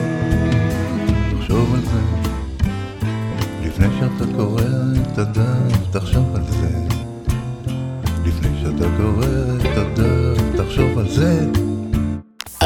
[1.39, 2.01] תחשוב על זה
[3.67, 4.63] לפני שאתה קורא
[5.13, 6.79] את הדף תחשוב על זה
[8.25, 9.27] לפני שאתה קורא
[9.61, 11.47] את הדף תחשוב על זה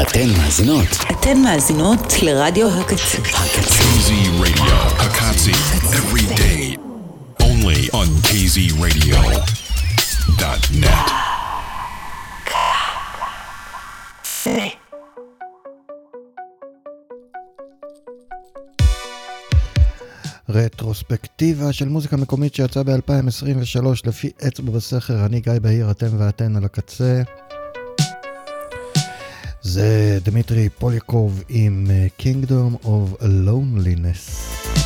[0.01, 3.17] אתן מאזינות אתן מאזינות לרדיו הקצה.
[3.17, 3.83] הקצה.
[3.83, 4.09] KZ
[4.43, 5.55] Radio, Hakatsi,
[5.99, 6.61] every day.
[7.43, 11.09] Only on KZRadio.net.
[20.49, 26.65] רטרוספקטיבה של מוזיקה מקומית שיצאה ב-2023 לפי אצבע בסכר, אני גיא בהיר, אתם ואתן על
[26.65, 27.21] הקצה.
[29.61, 34.80] זה דמיטרי פוליקוב עם אה, Kingdom of Loneliness.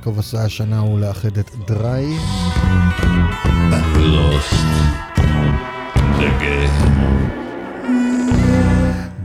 [0.00, 2.06] שקרקוב עשה השנה הוא לאחד את דריי.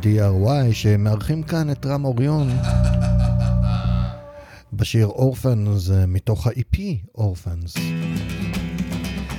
[0.01, 2.49] DRY שמארחים כאן את רם אוריון
[4.73, 6.77] בשיר אורפנס אה, מתוך ה-EP
[7.15, 7.73] אורפנס.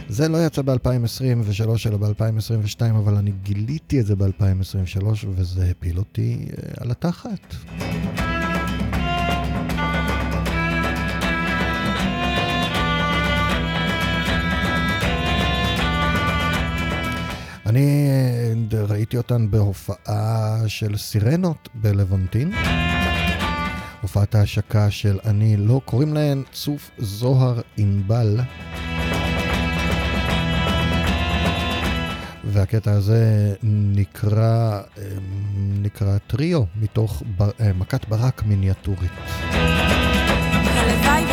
[0.09, 6.49] זה לא יצא ב-2023 אלא ב-2022, אבל אני גיליתי את זה ב-2023 וזה הפיל אותי
[6.51, 7.55] אה, על התחת.
[19.17, 22.53] ראיתי אותן בהופעה של סירנות בלוונטין.
[24.01, 28.41] הופעת ההשקה של אני לא, קוראים להן צוף זוהר ענבל.
[32.45, 35.03] והקטע הזה נקרא, אמ,
[35.83, 39.13] נקרא טריו מתוך בר, אה, מכת ברק מיניאטורית.
[40.63, 41.26] הלוואי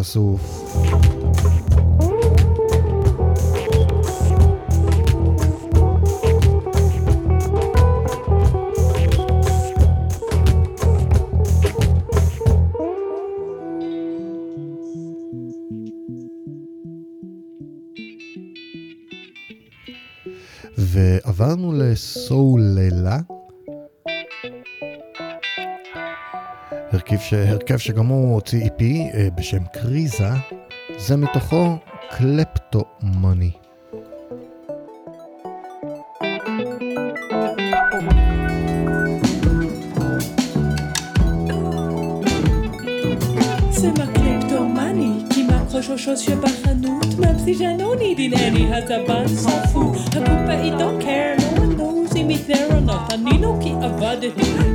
[0.00, 0.79] 和舒服。
[27.70, 30.30] הרכב שגם הוא הוציא EP אה, בשם קריזה,
[30.98, 31.76] זה מתוכו
[32.10, 33.50] קלפטומני.
[45.90, 51.02] Aux choses שבחנות même si je no need in any הזבן s'en fout הקופאית don't
[51.02, 54.69] care no one knows אם היא there or not אני לא כי עבדתי דין הנה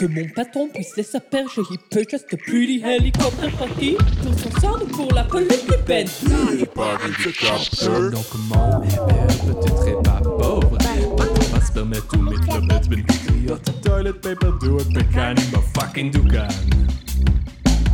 [0.00, 4.78] que mon patron puisse s'apercher, il peut juste plus les hélicoptères partis pour son sang
[4.90, 6.08] pour la police de Ben.
[6.22, 8.10] Il est pas capture.
[8.10, 10.78] Donc mon peut-être est pas pauvre.
[11.18, 13.82] Patron va se permettre tout mettre le bête, ben patriote.
[13.82, 16.48] Toilet paper, do it, pecan, ma fucking dugan.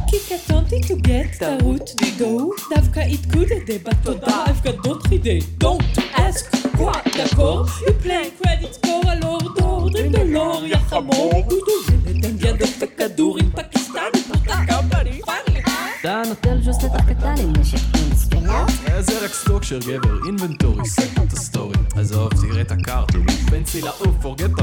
[0.09, 2.55] Qui attendait to get sa route du dos?
[2.71, 5.43] D'Afka it could des bateaux, d'Afka d'autres idées.
[5.59, 5.83] Don't
[6.17, 11.73] ask quoi d'accord You play credit score על אורד אורדרים דולור יא חמור דודו
[12.07, 15.63] ילד אנדיאן דופק כדור עם פקיסטני פתח קמפני פאנלי
[16.01, 17.97] אתה נוטל ג'וסטת קטן עם נשק
[19.01, 23.11] זה רק סטוק של גבר, אינבנטורי, סגר את הסטורי עזוב, תראה את הקארט,
[23.51, 24.61] פנסי לעוף, פורגט את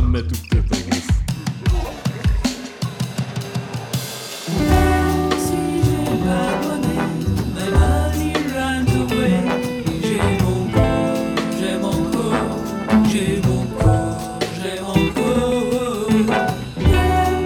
[13.14, 15.28] J'ai mon cours, j'ai mon co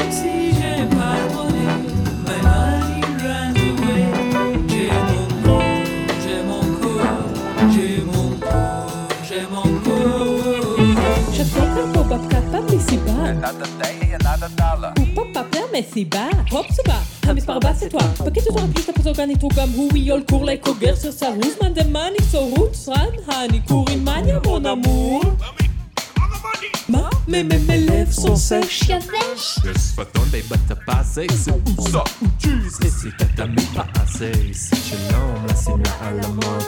[0.09, 1.75] si j'ai pas mon nez,
[2.23, 4.03] my money runs away.
[4.69, 5.57] J'ai mon co,
[6.23, 6.63] j'ai mon
[9.81, 10.47] cours,
[11.33, 11.43] j'ai
[13.27, 14.93] Another day, another dollar.
[14.99, 17.59] Ooh, למסיבה, הופ סובה, המספר
[17.89, 18.13] טועה.
[18.25, 23.85] בקיצור הפגיש לפזוג הניתוק גם הוא ויול קורלי קוגר סרסר הוזמן דמאני צורות סרן הניכור
[23.89, 25.21] עם מניה מון אמור.
[26.89, 27.09] מה?
[27.27, 29.59] ממלב סוסש יבש?
[29.77, 31.99] שפתון די בטפסי, זה אוסה,
[32.37, 36.63] ג'יז, הסית את המפעסי, שלום לשים לעלמות.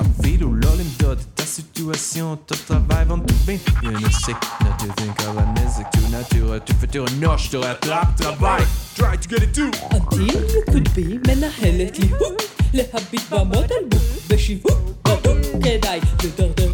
[0.00, 1.18] אפילו לא למדוד
[1.54, 3.58] situation, ton travail vend tout bien.
[3.82, 8.64] Je ne sais que ne devient la musique, tu nature, tu futur tu travail.
[8.96, 9.70] Try to get it too.
[9.92, 11.20] Until you could be,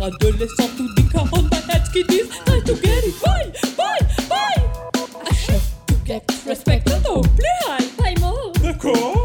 [0.01, 3.53] adolescent tout dit on balade qui disent try to get it, bye.
[5.29, 9.20] I have to get respect, don't play high, time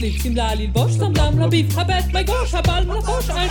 [0.00, 3.46] Muslim, la lil bosh, lam lam la habet, my gosh, habal, la bosh, I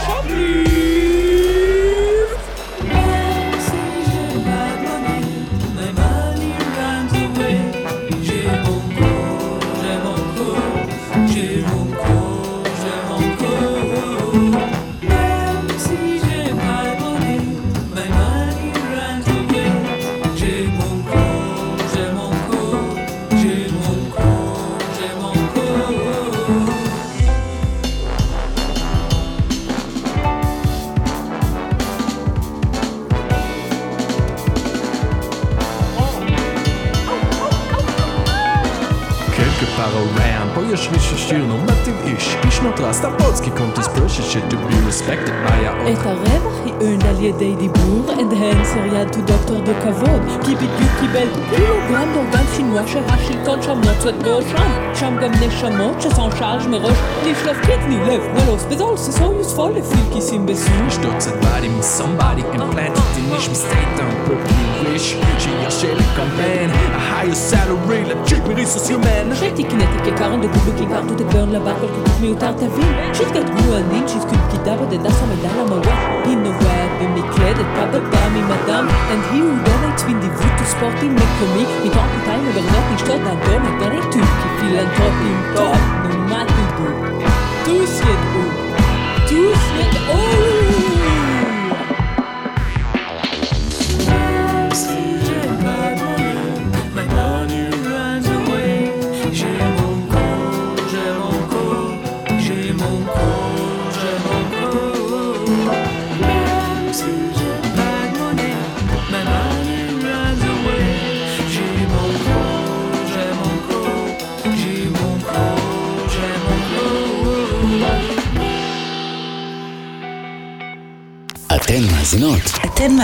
[40.73, 45.35] יש מישהו שיר נורמטיב איש, איש נותרה, סתם בוצקי קונטוס פרשת shit to be respected
[45.47, 50.23] by our את הרווח היא earned על ידי דיבור and answer יד to דוקטור בכבוד
[50.45, 56.69] כי בדיוק קיבל קילוגרם דורגן שינוע שהשלטון שם נוצת בראשם שם גם נשמות שסון שארג'
[56.69, 61.81] מראש לשלוף קדני לב מלוס בזול סיסו יוספול לפי כיסים בסור אשתו קצת body עם
[61.99, 68.91] somebody implanted in איש מסטייט דאון פרקלי wish שירשה לקמפיין a higher salary legit מריסוס
[68.91, 74.35] human שתקנתי כקרן דגובו כיכר תות הגברן לבר כל כתוב מיותר תבין שהתקדמו הנין שהזכו
[74.49, 81.09] פקידה בודדה סמדה למרוח היא נובעת במקלדת בבא ממדם and he who donates באינדיבידו ספורטי
[81.09, 85.88] מקומי מתוך פיתיים וברנות נשתות האדון הדונטים כפילנטרופים טוב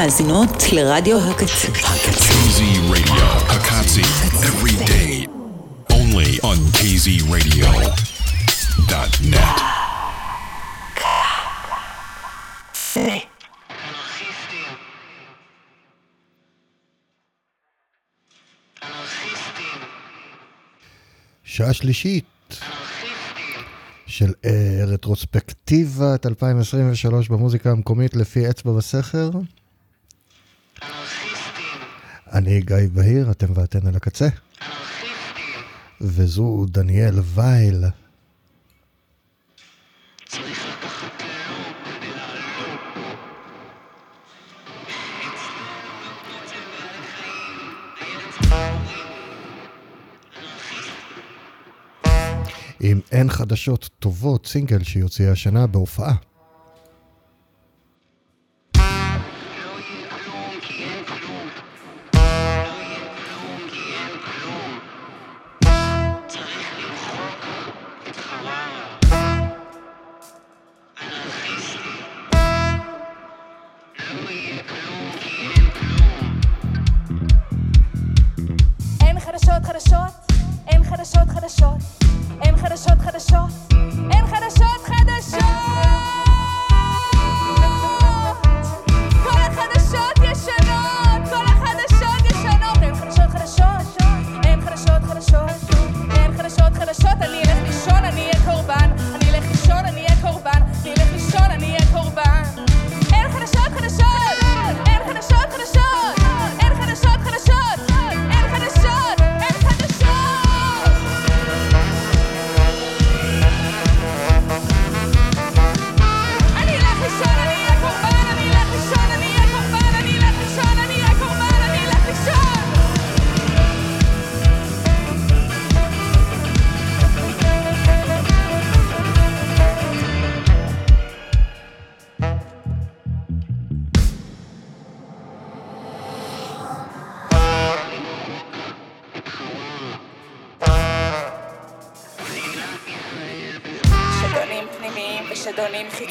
[0.05, 1.67] מאזינות לרדיו הקצה.
[1.67, 2.61] KZ
[2.93, 3.27] Radio,
[3.57, 4.05] Akatsi,
[4.49, 5.27] every day.
[5.99, 7.67] Only on KZ Radio.
[8.87, 9.61] www.radioclub.net.
[21.43, 22.25] שעה שלישית
[24.07, 28.71] של אה, רטרוספקטיבת 2023 במוזיקה המקומית לפי אצבע
[32.33, 34.27] אני גיא בהיר, אתם ואתן על הקצה.
[36.01, 37.83] וזו דניאל וייל.
[52.79, 56.15] עם אין חדשות טובות, סינגל שהיא הוציאה השנה בהופעה.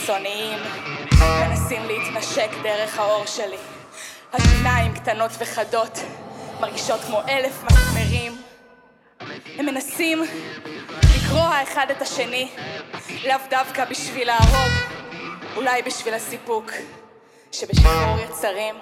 [0.05, 0.59] חיצוניים
[1.21, 3.57] מנסים להתנשק דרך האור שלי.
[4.33, 5.99] השיניים קטנות וחדות,
[6.61, 8.33] מרגישות כמו אלף מסמרים.
[9.59, 10.23] הם מנסים
[11.17, 12.51] לקרוע האחד את השני,
[13.27, 14.73] לאו דווקא בשביל להרוג,
[15.57, 16.71] אולי בשביל הסיפוק
[17.53, 18.75] שבשחרור יצרים.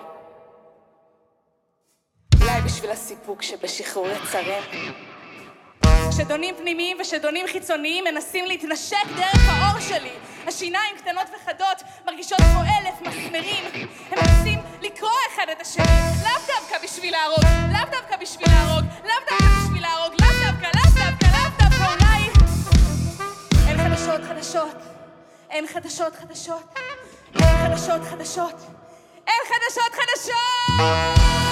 [2.41, 4.63] אולי בשביל הסיפוק שבשחרור יצרים.
[6.11, 10.11] שדונים פנימיים ושדונים חיצוניים מנסים להתנשק דרך האור שלי.
[10.47, 13.65] השיניים קטנות וחדות, מרגישות כמו אלף מסמרים.
[14.11, 15.85] הם מנסים לקרוע אחד את השני,
[16.25, 21.05] לאו דווקא בשביל להרוג, לאו דווקא בשביל להרוג, לאו דווקא בשביל להרוג, לאו דווקא, לאו
[21.05, 22.29] דווקא, לאו דווקא, אולי...
[23.69, 24.77] אין חדשות חדשות,
[25.51, 26.79] אין חדשות חדשות,
[27.35, 28.57] אין חדשות חדשות,
[29.27, 31.52] אין חדשות חדשות!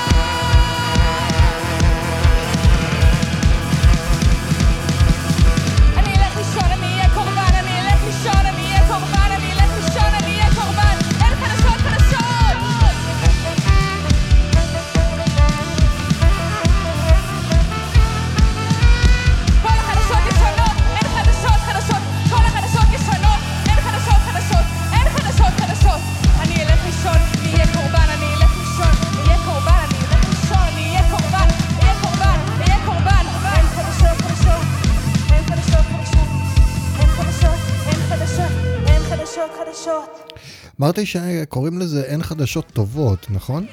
[40.81, 43.66] אמרתי שקוראים לזה אין חדשות טובות, נכון?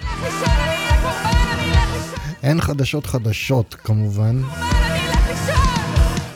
[2.43, 4.41] אין חדשות חדשות, כמובן.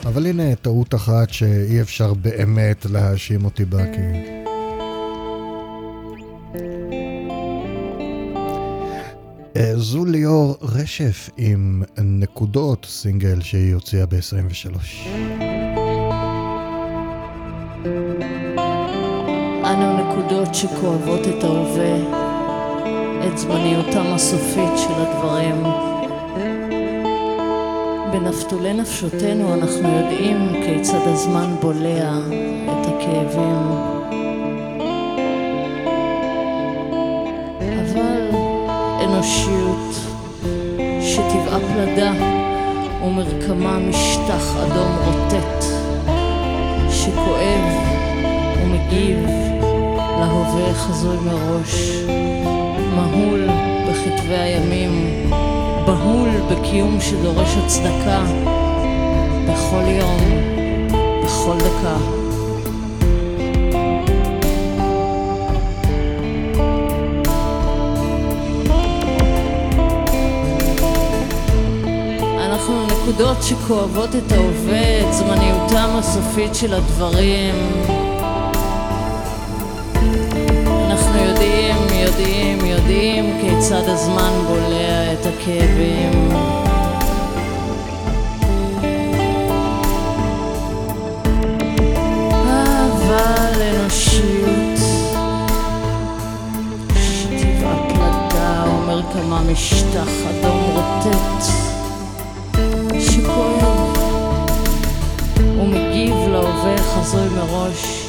[0.05, 4.01] אבל הנה טעות אחת שאי אפשר באמת להאשים אותי בה, כי...
[9.55, 15.50] אה, זו ליאור רשף עם נקודות, סינגל שהיא הוציאה ב-23.
[19.71, 21.95] אנו נקודות שכואבות את ההווה,
[23.27, 25.63] את זמניותם הסופית של הדברים.
[28.11, 32.17] בנפתולי נפשותנו אנחנו יודעים כיצד הזמן בולע
[32.65, 33.67] את הכאבים.
[37.59, 38.29] אבל
[39.03, 39.95] אנושיות
[41.01, 42.11] שטבעה פלדה
[43.05, 45.65] ומרקמה משטח אדום רוטט
[46.89, 48.00] שכואב
[48.63, 49.19] ומגיב
[50.19, 51.91] להווה חזוי מראש,
[52.95, 53.47] מהול
[53.89, 55.29] בכתבי הימים,
[55.85, 58.23] בהול בקיום שדורש הצדקה,
[59.47, 60.19] בכל יום,
[61.23, 62.21] בכל דקה.
[73.11, 77.55] נקודות שכואבות את ההווה, את זמניותם הסופית של הדברים,
[82.11, 86.31] יודעים, יודעים, כיצד הזמן בולע את הכאבים.
[92.91, 94.79] אבל אנושיות
[96.95, 101.45] שטבעה פלדה אומר כמה משטח אדום רוטט
[102.99, 103.97] שכואב
[105.37, 108.00] ומגיב להווה חזוי מראש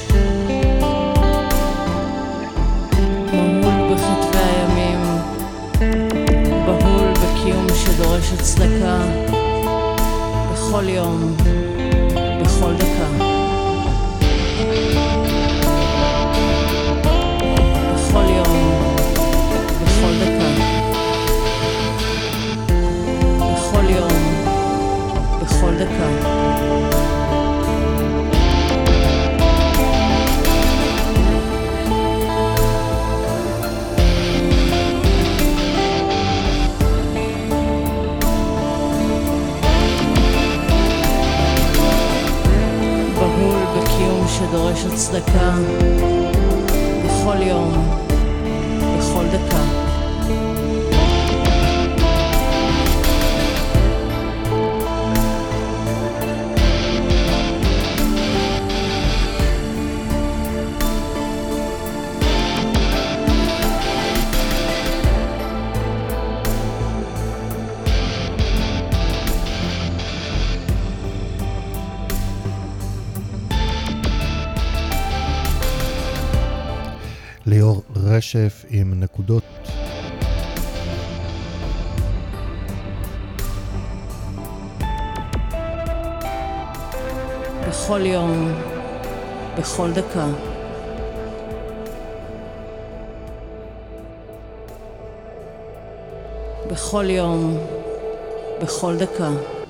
[8.03, 9.03] בקיום שדורש הצדקה
[10.53, 11.37] בכל יום,
[44.53, 45.55] שדורש הצדקה.
[47.05, 47.73] בכל יום,
[48.99, 49.82] בכל דקה.
[78.35, 79.43] רשף עם נקודות.
[87.69, 88.53] בכל יום,
[89.59, 90.27] בכל דקה.
[96.71, 97.59] בכל יום,
[98.63, 99.62] בכל דקה.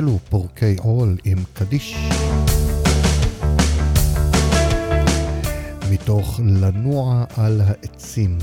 [0.00, 1.96] ואלו פורקי עול עם קדיש.
[5.90, 8.38] מתוך לנוע על העצים.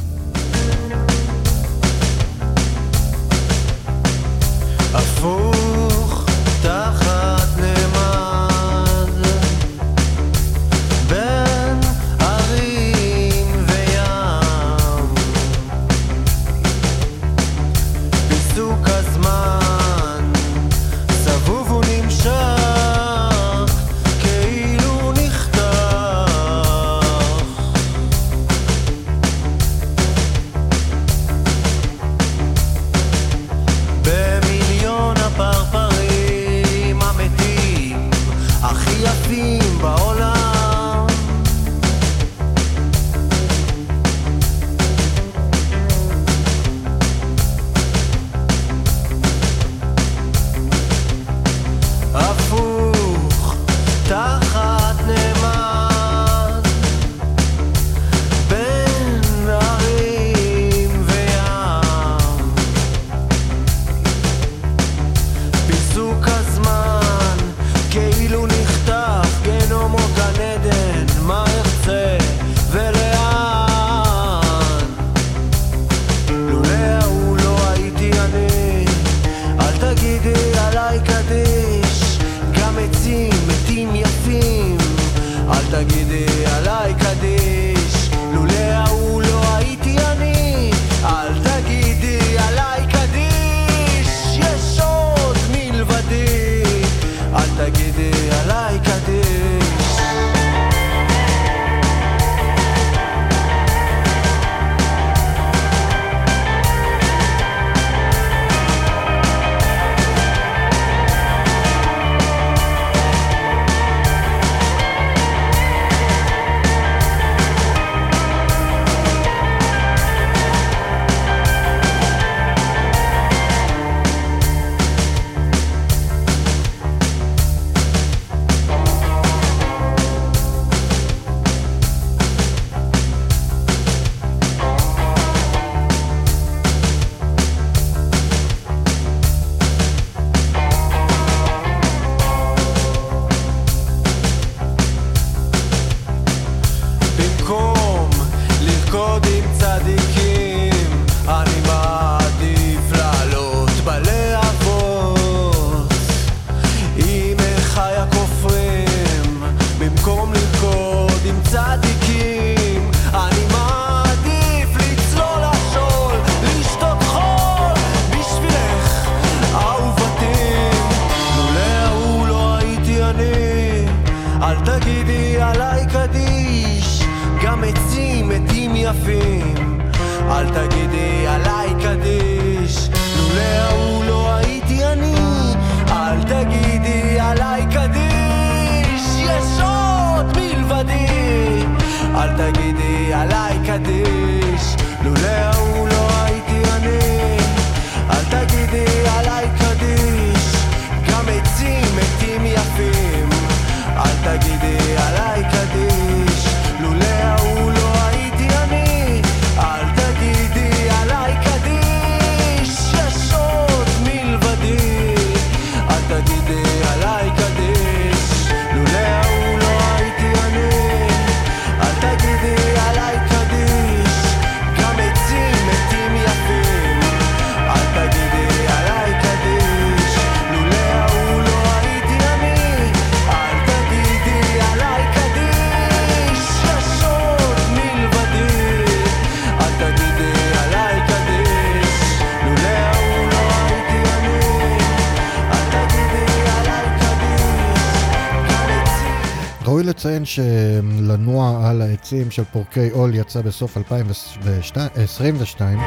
[252.07, 255.79] העצים של פורקי עול יצא בסוף 2022,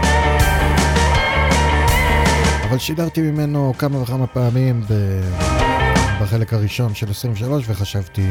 [2.69, 5.21] אבל שידרתי ממנו כמה וכמה פעמים ב...
[6.23, 8.27] בחלק הראשון של 23 וחשבתי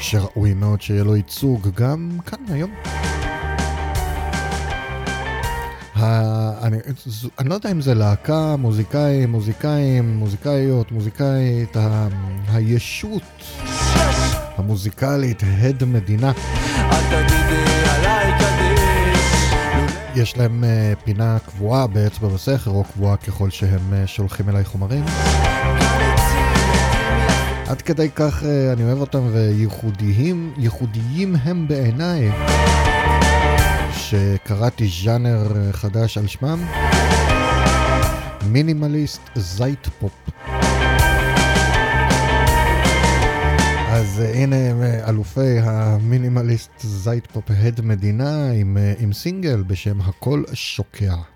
[0.00, 2.74] שראוי מאוד שיהיה לו ייצוג גם כאן היום.
[6.62, 6.76] אני,
[7.38, 12.08] אני לא יודע אם זה להקה, מוזיקאים, מוזיקאים, מוזיקאיות, מוזיקאית, ה...
[12.48, 13.22] הישות
[14.56, 16.32] המוזיקלית, הד מדינה.
[20.16, 25.04] יש להם uh, פינה קבועה באצבע בסכר, או קבועה ככל שהם uh, שולחים אליי חומרים.
[27.68, 32.30] עד כדי כך uh, אני אוהב אותם וייחודיים, ייחודיים הם בעיניי,
[33.96, 36.64] שקראתי ז'אנר אה, חדש על שמם,
[38.46, 40.12] מינימליסט זייט פופ.
[44.24, 50.00] אז uh, הנה הם אלופי המינימליסט זייט פופ הד מדינה עם, uh, עם סינגל בשם
[50.00, 51.33] הכל שוקע.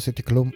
[0.00, 0.50] עשיתי כלום.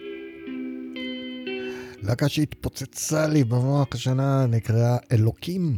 [2.03, 5.77] להקה שהתפוצצה לי במוח השנה נקראה אלוקים.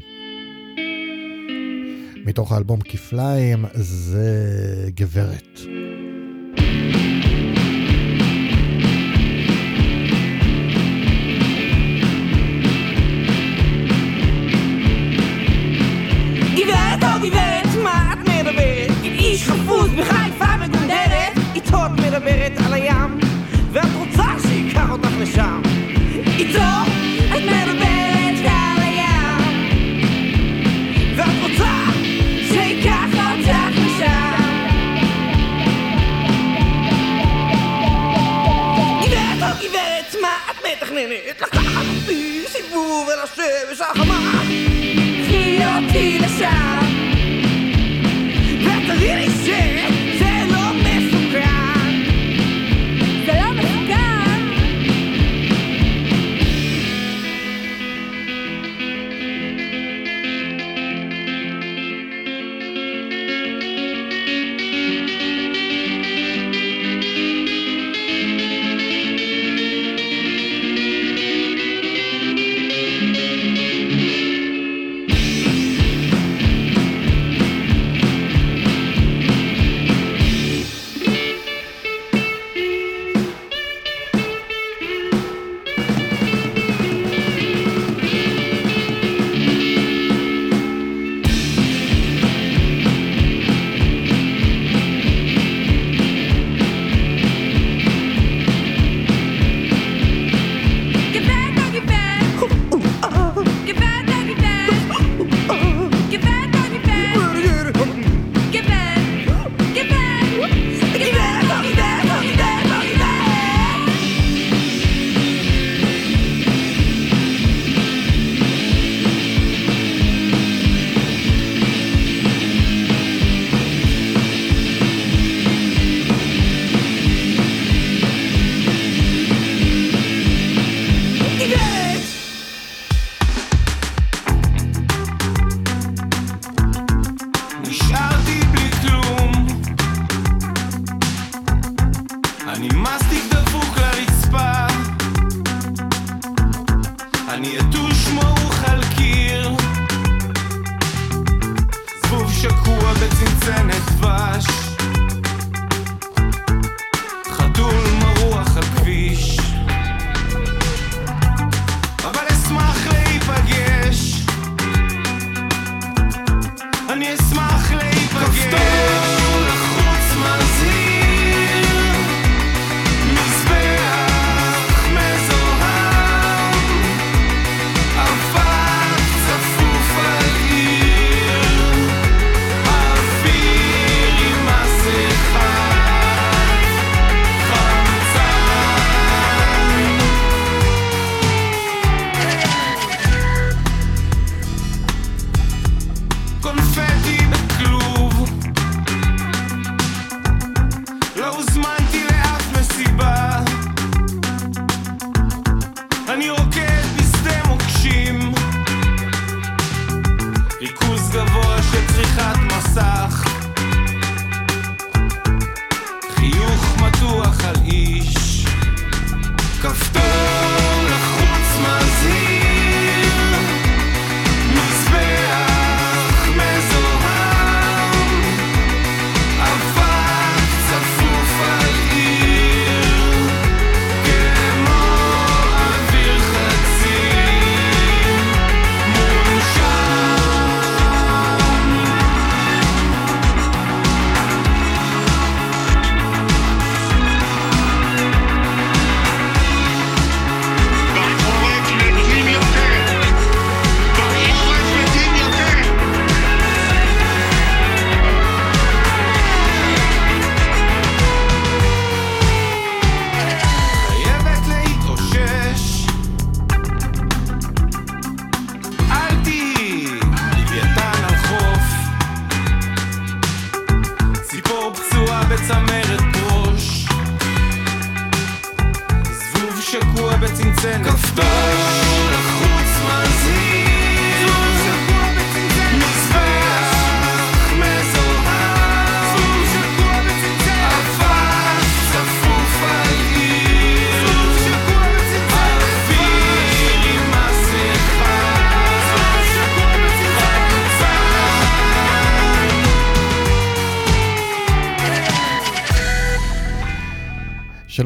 [2.25, 5.76] מתוך האלבום כפליים זה גברת.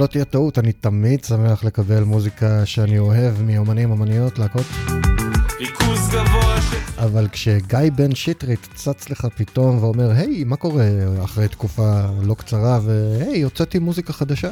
[0.01, 4.65] שלא תהיה טעות, אני תמיד שמח לקבל מוזיקה שאני אוהב מאומנים, אומניות, להקות.
[5.59, 10.85] ריכוז גבוה של אבל כשגיא בן שטרית צץ לך פתאום ואומר, היי, מה קורה
[11.23, 14.49] אחרי תקופה לא קצרה, והי, הוצאתי מוזיקה חדשה.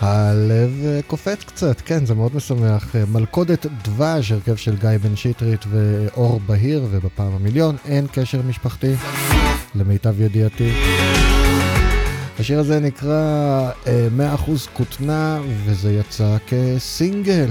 [0.00, 2.96] הלב אה, קופץ קצת, כן, זה מאוד משמח.
[2.96, 8.94] אה, מלכודת דבש, הרכב של גיא בן שטרית ואור בהיר, ובפעם המיליון אין קשר משפחתי,
[9.74, 10.72] למיטב ידיעתי.
[12.44, 17.50] השיר הזה נקרא אה, 100% כותנה, וזה יצא כסינגל.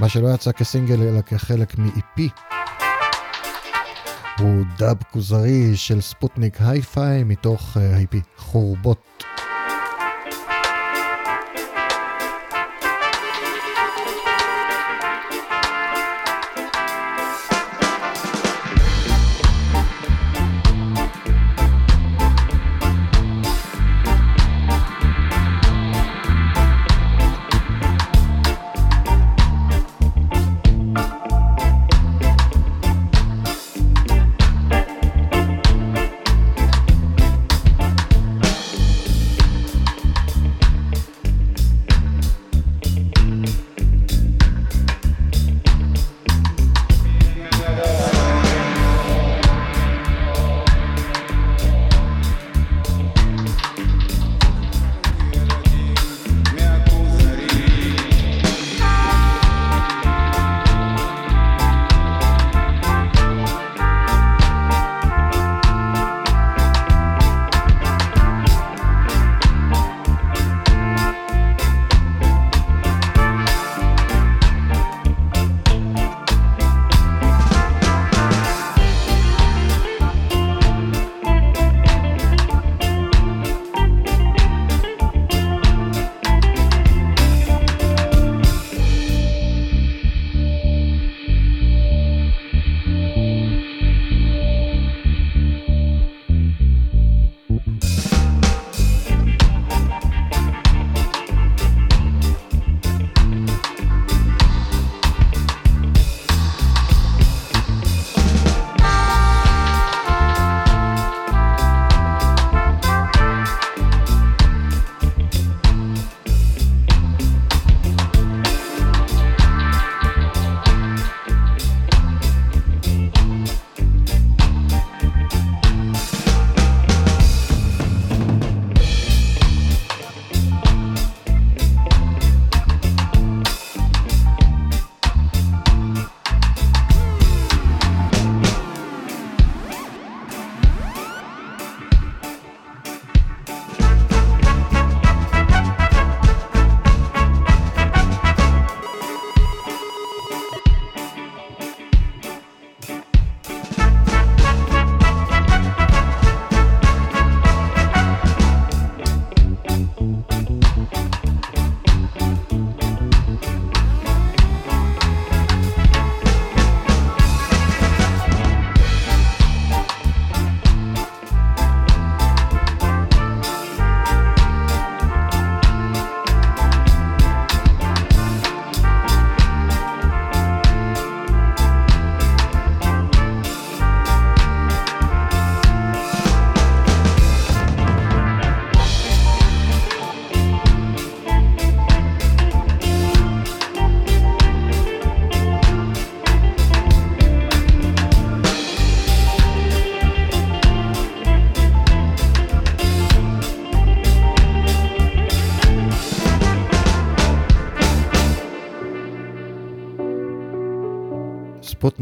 [0.00, 2.20] מה שלא יצא כסינגל אלא כחלק מ-EP.
[4.38, 9.24] הוא דאב כוזרי של ספוטניק היי-פיי מתוך אה, ה-EP חורבות.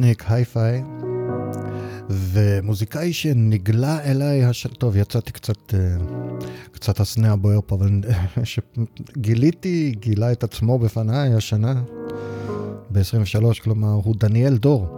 [0.01, 0.83] ביטניק היפי,
[2.11, 4.67] ומוזיקאי שנגלה אליי, הש...
[4.67, 5.97] טוב, יצאתי קצת, אה,
[6.73, 11.83] קצת הסנה הבוער פה, אבל אה, שגיליתי, גילה את עצמו בפניי השנה,
[12.91, 14.89] ב-23, כלומר, הוא דניאל דור.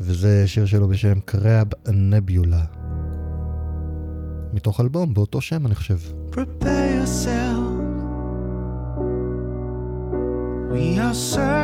[0.00, 2.64] וזה שיר שלו בשם Crab Nebula.
[4.52, 5.98] מתוך אלבום באותו שם, אני חושב.
[6.30, 7.68] Prepare yourself.
[10.72, 11.57] We are.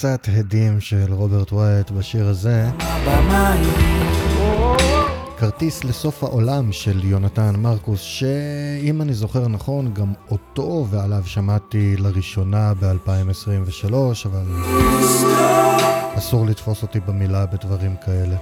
[0.00, 2.70] מקצת הדים של רוברט ווייט בשיר הזה.
[5.38, 12.72] כרטיס לסוף העולם של יונתן מרקוס, שאם אני זוכר נכון, גם אותו ועליו שמעתי לראשונה
[12.74, 14.44] ב-2023, אבל
[16.18, 18.36] אסור לתפוס אותי במילה בדברים כאלה.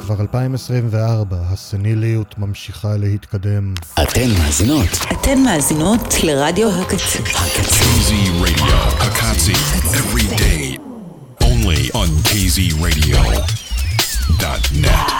[0.00, 3.74] כבר 2024, הסניליות ממשיכה להתקדם.
[4.02, 4.88] אתן מאזינות.
[5.12, 7.18] אתן מאזינות לרדיו הקצה.
[8.10, 8.74] Radio,
[9.06, 9.54] Akatsi,
[9.94, 10.62] every day.
[11.50, 15.10] Only on KZRadio.net.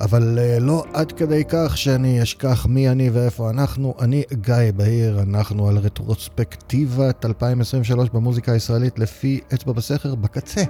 [0.00, 3.94] אבל uh, לא עד כדי כך שאני אשכח מי אני ואיפה אנחנו.
[4.00, 10.62] אני גיא בהיר, אנחנו על רטרוספקטיבת 2023 במוזיקה הישראלית לפי אצבע בסכר בקצה.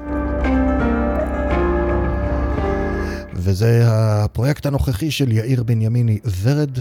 [3.34, 6.78] וזה הפרויקט הנוכחי של יאיר בנימיני ורד.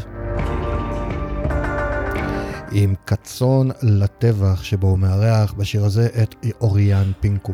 [2.73, 7.53] עם קצון לטבח, שבו הוא מארח בשיר הזה את אוריאן פינקו.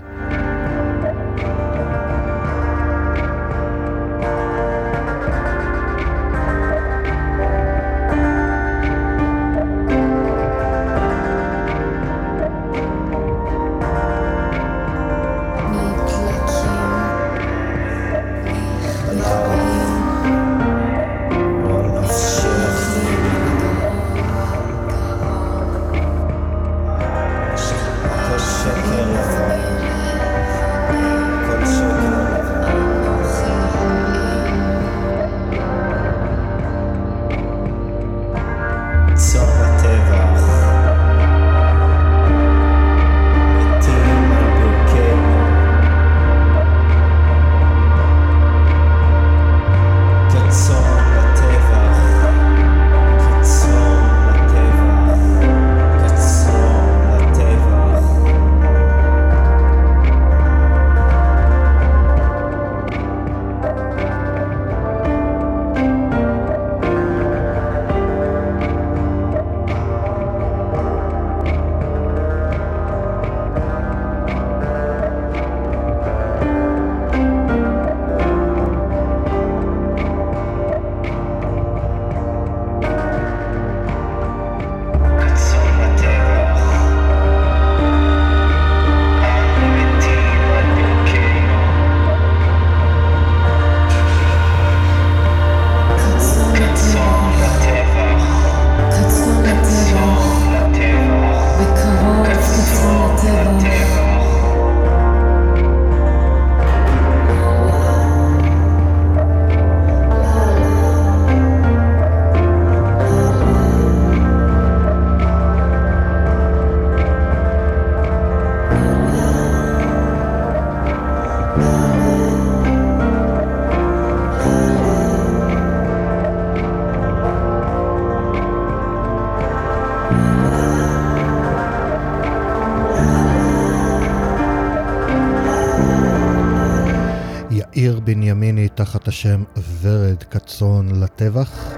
[139.10, 139.44] השם
[139.82, 141.76] ורד קצון לטבח.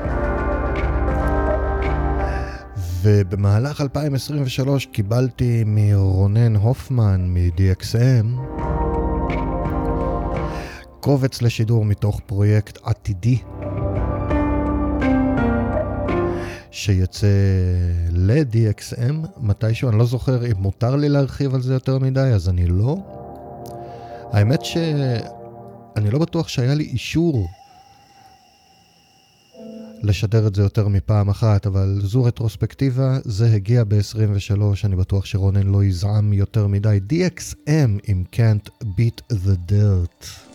[3.02, 8.26] ובמהלך 2023 קיבלתי מרונן הופמן מ-DXM
[11.00, 13.38] קובץ לשידור מתוך פרויקט עתידי
[16.72, 17.28] שיצא
[18.12, 22.68] ל-DXM מתישהו, אני לא זוכר אם מותר לי להרחיב על זה יותר מדי, אז אני
[22.68, 22.98] לא.
[24.32, 24.62] האמת
[25.96, 27.48] אני לא בטוח שהיה לי אישור
[30.04, 35.68] לשדר את זה יותר מפעם אחת, אבל זו רטרוספקטיבה, זה הגיע ב-23, אני בטוח שרונן
[35.68, 37.00] לא יזעם יותר מדי.
[37.10, 40.51] DXM עם Can't Beat the Dirt.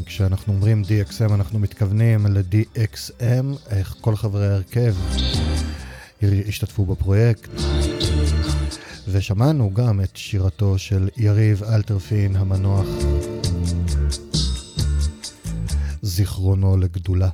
[0.00, 4.94] שכשאנחנו אומרים DXM אנחנו מתכוונים ל-DXM, איך כל חברי ההרכב
[6.22, 7.50] השתתפו בפרויקט.
[9.08, 12.86] ושמענו גם את שירתו של יריב אלתרפין המנוח,
[16.02, 17.28] זיכרונו לגדולה.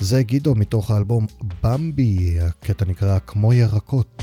[0.00, 1.26] זה גידו מתוך האלבום
[1.62, 4.13] במבי, הקטע נקרא כמו ירקות.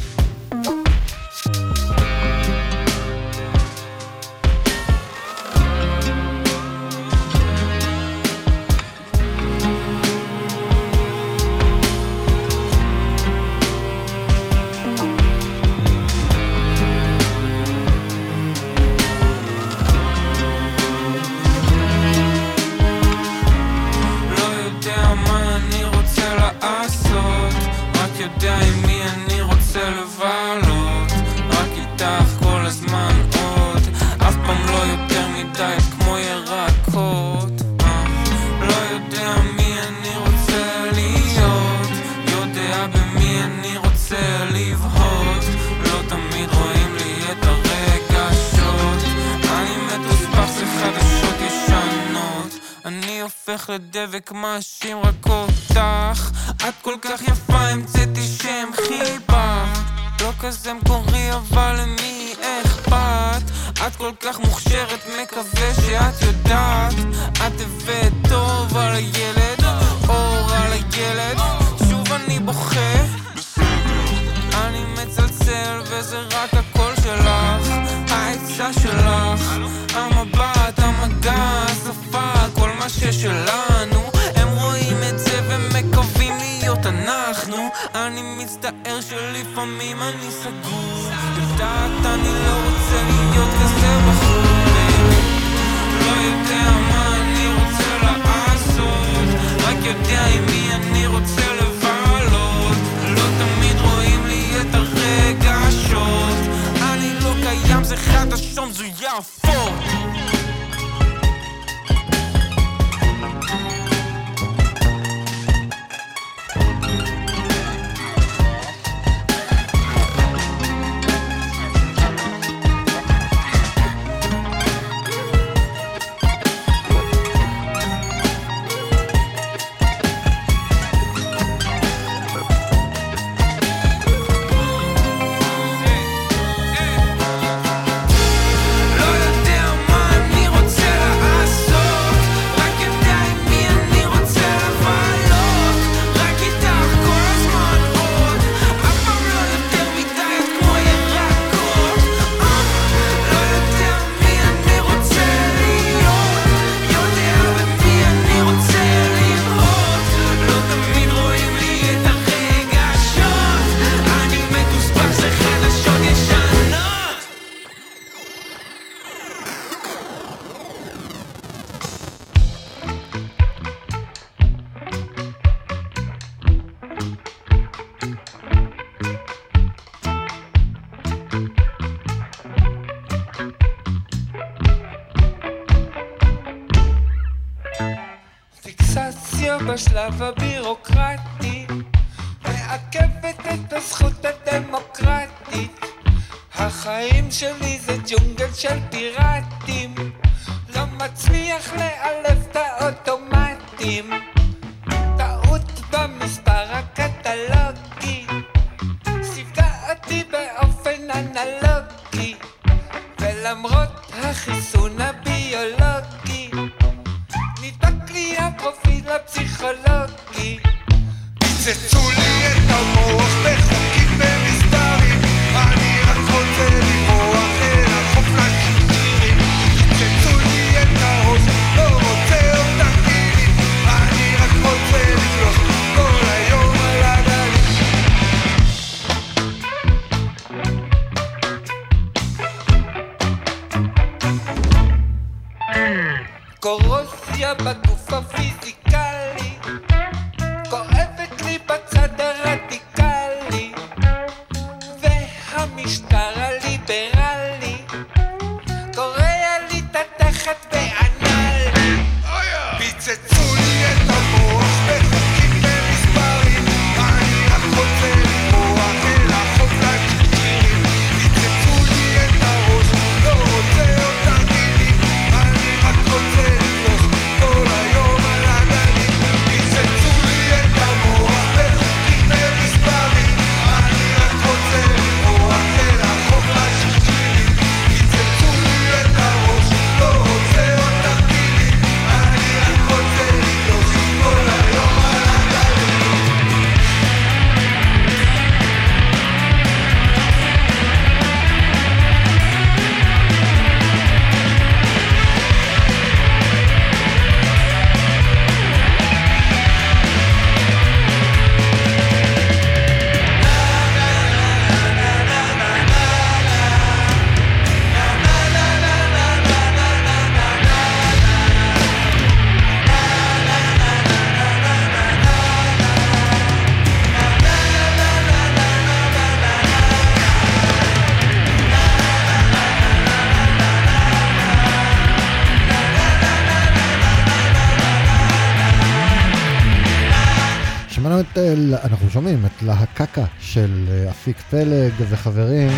[344.22, 345.72] מפיק פלג וחברים.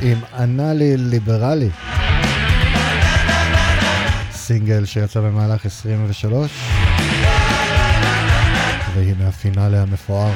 [0.00, 1.70] עם אנאלי ליברלי.
[4.32, 6.50] סינגל שיצא במהלך 23.
[8.94, 10.32] והנה הפינאלה המפואר.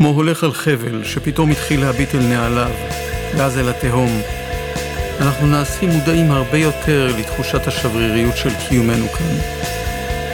[0.00, 2.70] כמו הולך על חבל שפתאום התחיל להביט אל נעליו,
[3.36, 4.20] ואז אל התהום.
[5.20, 9.36] אנחנו נעשים מודעים הרבה יותר לתחושת השבריריות של קיומנו כאן,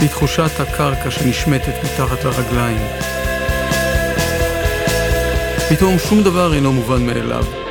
[0.04, 2.78] לתחושת הקרקע שנשמטת מתחת לרגליים.
[5.68, 7.65] פתאום שום דבר אינו מובן מאליו.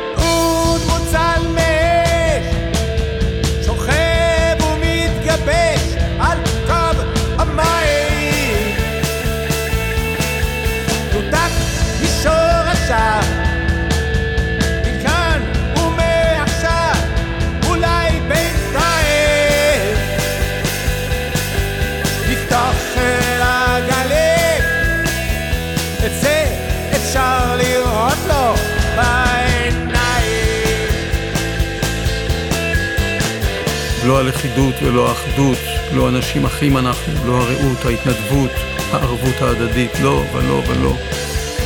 [34.16, 35.58] לא הלכידות ולא האחדות,
[35.95, 38.52] לא אנשים אחים אנחנו, לא הרעות, ההתנדבות,
[38.92, 40.94] הערבות ההדדית, לא ולא ולא.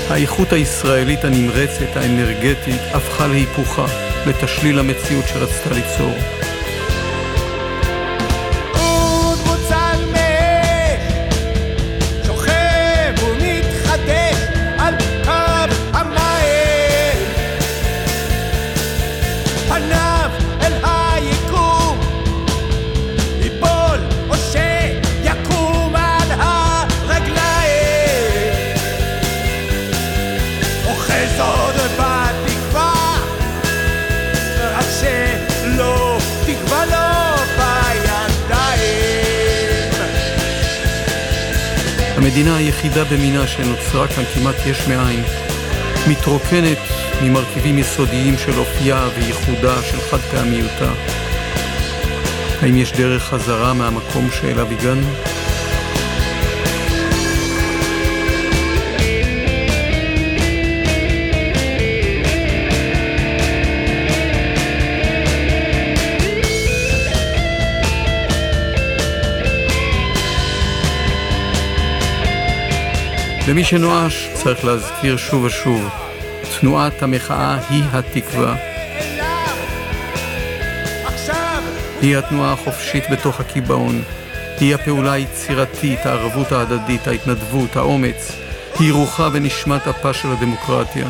[0.09, 3.85] האיכות הישראלית הנמרצת, האנרגטית, הפכה להיפוכה,
[4.27, 6.38] לתשליל המציאות שרצתה ליצור.
[42.39, 45.23] המדינה היחידה במינה שנוצרה כאן כמעט יש מאין,
[46.09, 46.77] מתרוקנת
[47.23, 50.91] ממרכיבים יסודיים של אופייה וייחודה של חד פעמיותה.
[52.61, 55.07] האם יש דרך חזרה מהמקום שאליו הגענו?
[73.49, 75.89] למי שנואש צריך להזכיר שוב ושוב,
[76.59, 78.55] תנועת המחאה היא התקווה.
[82.01, 84.01] היא התנועה החופשית בתוך הקיבעון.
[84.59, 88.31] היא הפעולה היצירתית, הערבות ההדדית, ההתנדבות, האומץ.
[88.79, 91.07] היא רוחה ונשמת אפה של הדמוקרטיה.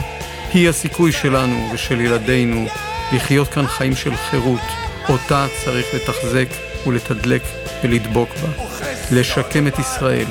[0.54, 2.66] היא הסיכוי שלנו ושל ילדינו
[3.12, 4.62] לחיות כאן חיים של חירות,
[5.10, 6.48] אותה צריך לתחזק
[6.88, 7.42] ולתדלק
[7.84, 8.64] ולדבוק בה.
[9.12, 10.26] לשקם את ישראל,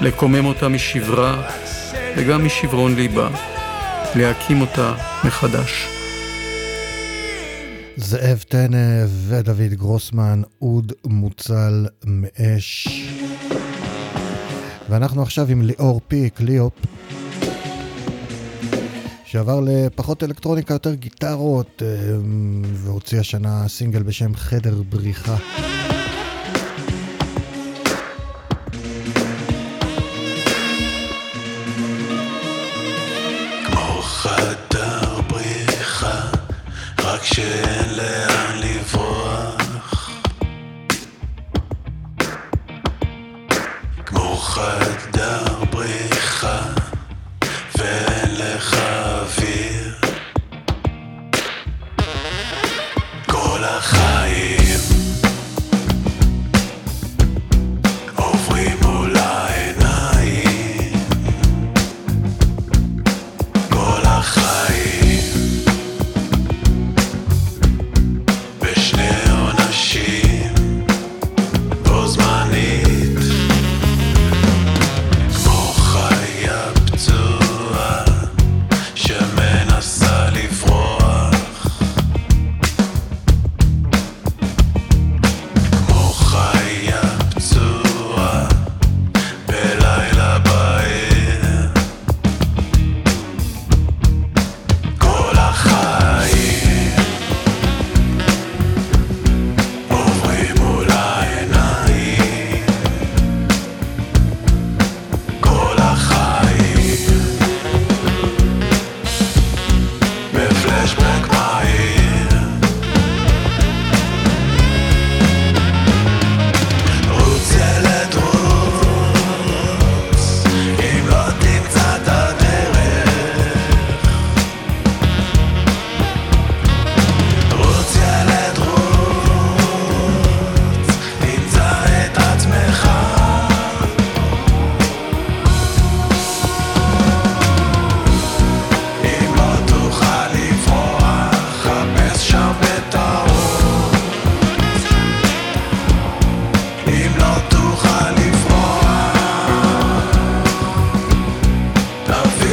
[0.00, 1.50] לקומם אותה משברה
[2.16, 3.28] וגם משברון ליבה,
[4.14, 4.94] להקים אותה
[5.24, 5.86] מחדש.
[7.96, 12.88] זאב טנא ודוד גרוסמן, אוד מוצל מאש.
[14.90, 16.72] ואנחנו עכשיו עם ליאור פיק, ליאופ,
[19.24, 22.16] שעבר לפחות אלקטרוניקה, יותר גיטרות, אה,
[22.72, 25.36] והוציא השנה סינגל בשם חדר בריחה.
[37.38, 37.75] רק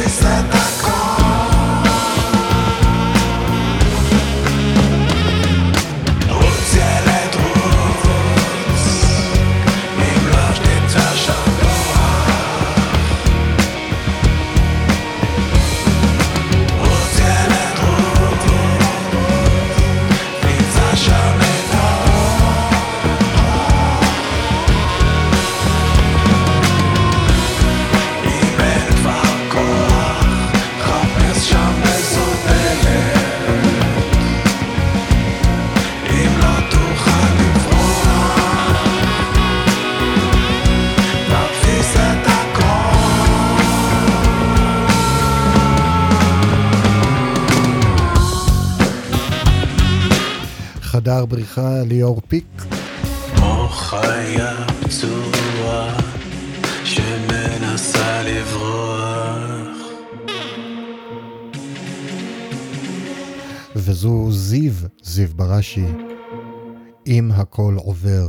[0.06, 0.53] está
[51.44, 52.62] בריחה ליאור פיק.
[53.36, 55.98] כמו חיה פצועה
[56.84, 59.78] שמנסה לברוח
[63.76, 65.86] וזו זיו, זיו בראשי,
[67.06, 68.28] אם הכל עובר.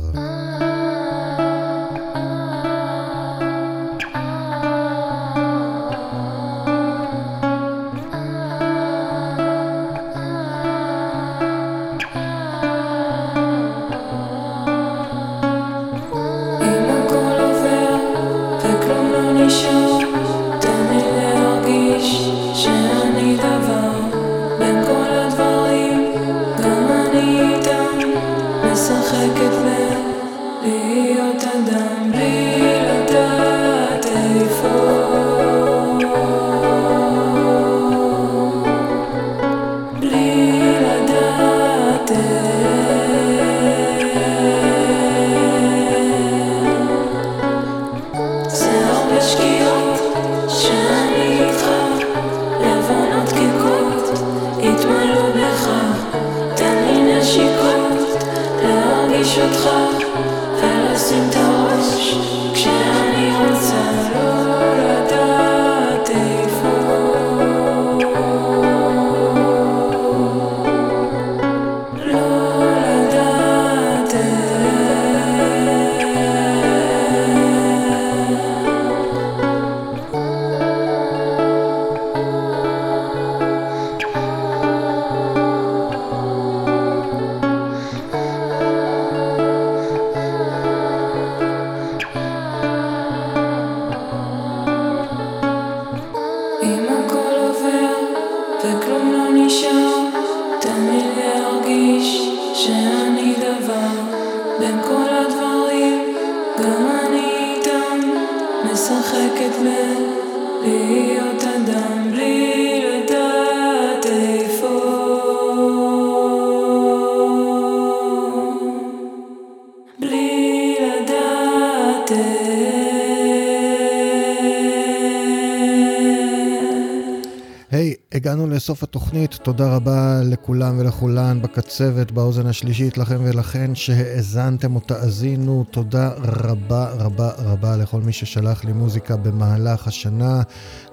[128.76, 136.10] לסוף התוכנית, תודה רבה לכולם ולכולן בקצבת, באוזן השלישית, לכם ולכן שהאזנתם או תאזינו, תודה
[136.18, 140.42] רבה רבה רבה לכל מי ששלח לי מוזיקה במהלך השנה,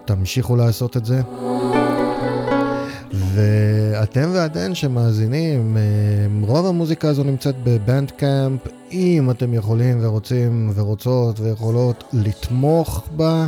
[0.06, 1.22] תמשיכו לעשות את זה.
[3.14, 11.40] ואתם ואתן שמאזינים, אה, רוב המוזיקה הזו נמצאת בבנד קאמפ, אם אתם יכולים ורוצים ורוצות
[11.40, 13.48] ויכולות לתמוך בה.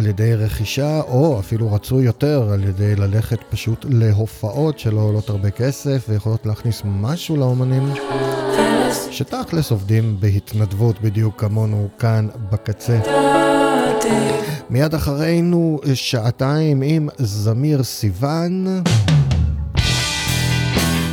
[0.00, 5.30] אה, על ידי רכישה, או אפילו רצוי יותר, על ידי ללכת פשוט להופעות שלא עולות
[5.30, 7.92] הרבה כסף ויכולות להכניס משהו לאומנים,
[9.10, 13.00] שתכלס עובדים בהתנדבות בדיוק כמונו כאן בקצה.
[14.70, 18.82] מיד אחרינו שעתיים עם זמיר סיוון.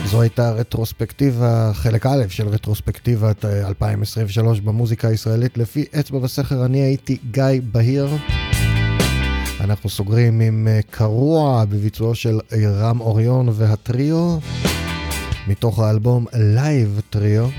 [0.06, 5.58] זו הייתה רטרוספקטיבה, חלק א' של רטרוספקטיבת אה, 2023 במוזיקה הישראלית.
[5.58, 8.08] לפי אצבע בסכר אני הייתי גיא בהיר.
[9.70, 14.38] אנחנו סוגרים עם אה, קרוע בביצועו של רם אוריון והטריו,
[15.48, 17.50] מתוך האלבום Live Trio.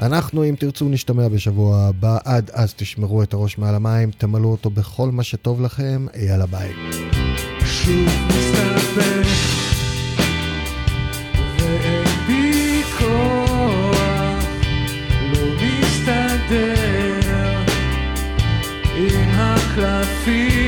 [0.00, 2.18] אנחנו, אם תרצו, נשתמע בשבוע הבא.
[2.24, 6.06] עד אז תשמרו את הראש מעל המים, תמלאו אותו בכל מה שטוב לכם.
[6.16, 6.72] יאללה ביי.
[7.64, 9.26] שוב מסתבך
[11.66, 12.11] ואין
[20.24, 20.61] Feel.